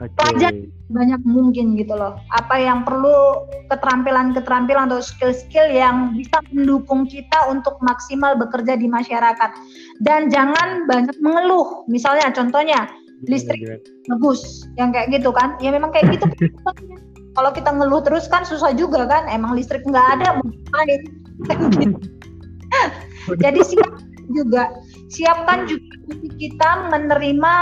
[0.00, 0.16] Okay.
[0.16, 0.52] Pelajar
[0.90, 2.18] banyak mungkin gitu loh.
[2.34, 9.50] Apa yang perlu keterampilan-keterampilan atau skill-skill yang bisa mendukung kita untuk maksimal bekerja di masyarakat.
[10.02, 11.86] Dan jangan banyak mengeluh.
[11.86, 12.90] Misalnya contohnya
[13.28, 13.60] listrik
[14.08, 15.54] bagus, yang kayak gitu kan?
[15.62, 16.26] Ya memang kayak gitu.
[17.38, 19.30] Kalau kita ngeluh terus kan susah juga kan?
[19.30, 20.50] Emang listrik nggak ada mau?
[23.42, 24.70] Jadi siap juga
[25.10, 25.90] siapkan juga
[26.38, 27.54] kita menerima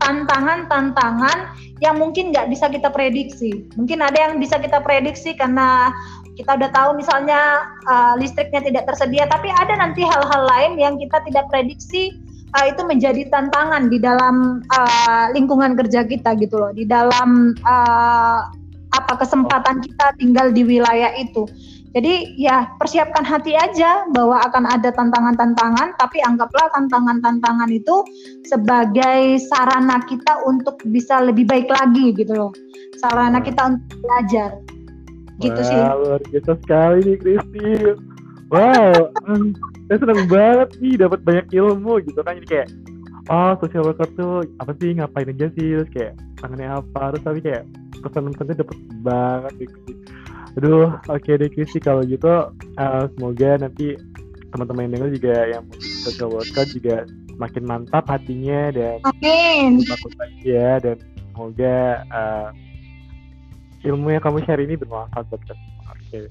[0.00, 1.38] tantangan-tantangan
[1.80, 3.68] yang mungkin nggak bisa kita prediksi.
[3.76, 5.92] Mungkin ada yang bisa kita prediksi karena
[6.34, 11.22] kita udah tahu misalnya uh, listriknya tidak tersedia, tapi ada nanti hal-hal lain yang kita
[11.30, 12.10] tidak prediksi
[12.58, 18.40] uh, itu menjadi tantangan di dalam uh, lingkungan kerja kita gitu loh, di dalam uh,
[18.94, 21.46] apa kesempatan kita tinggal di wilayah itu.
[21.94, 28.02] Jadi ya persiapkan hati aja bahwa akan ada tantangan-tantangan, tapi anggaplah tantangan-tantangan itu
[28.50, 32.52] sebagai sarana kita untuk bisa lebih baik lagi gitu loh.
[32.98, 34.58] Sarana kita untuk belajar.
[35.38, 35.78] Gitu Wah, sih.
[35.78, 37.70] Luar biasa sekali nih Kristi.
[38.50, 39.10] Wow,
[39.86, 42.38] saya senang banget nih dapat banyak ilmu gitu kan.
[42.42, 42.68] Jadi kayak
[43.30, 47.40] oh social worker tuh apa sih ngapain aja sih terus kayak tangannya apa terus tapi
[47.40, 47.64] kayak
[48.04, 50.03] pesan-pesannya dapat banget gitu
[50.54, 53.98] Aduh, oke okay deh Kristi kalau gitu uh, semoga nanti
[54.54, 55.64] teman-teman yang dengar juga yang
[56.06, 56.96] social worker juga
[57.34, 59.82] makin mantap hatinya dan Amin.
[59.82, 60.14] takut
[60.46, 61.02] ya dan
[61.34, 62.48] semoga uh,
[63.82, 65.84] ilmu yang kamu share ini bermanfaat buat kita semua.
[65.90, 66.06] Oke.
[66.06, 66.24] Okay.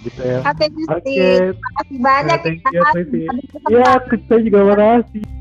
[0.00, 0.38] Gitu ya.
[0.42, 1.36] Oke, okay, okay.
[1.54, 3.30] Terima kasih banyak ya.
[3.70, 3.90] Iya,
[4.26, 5.39] saya juga makasih.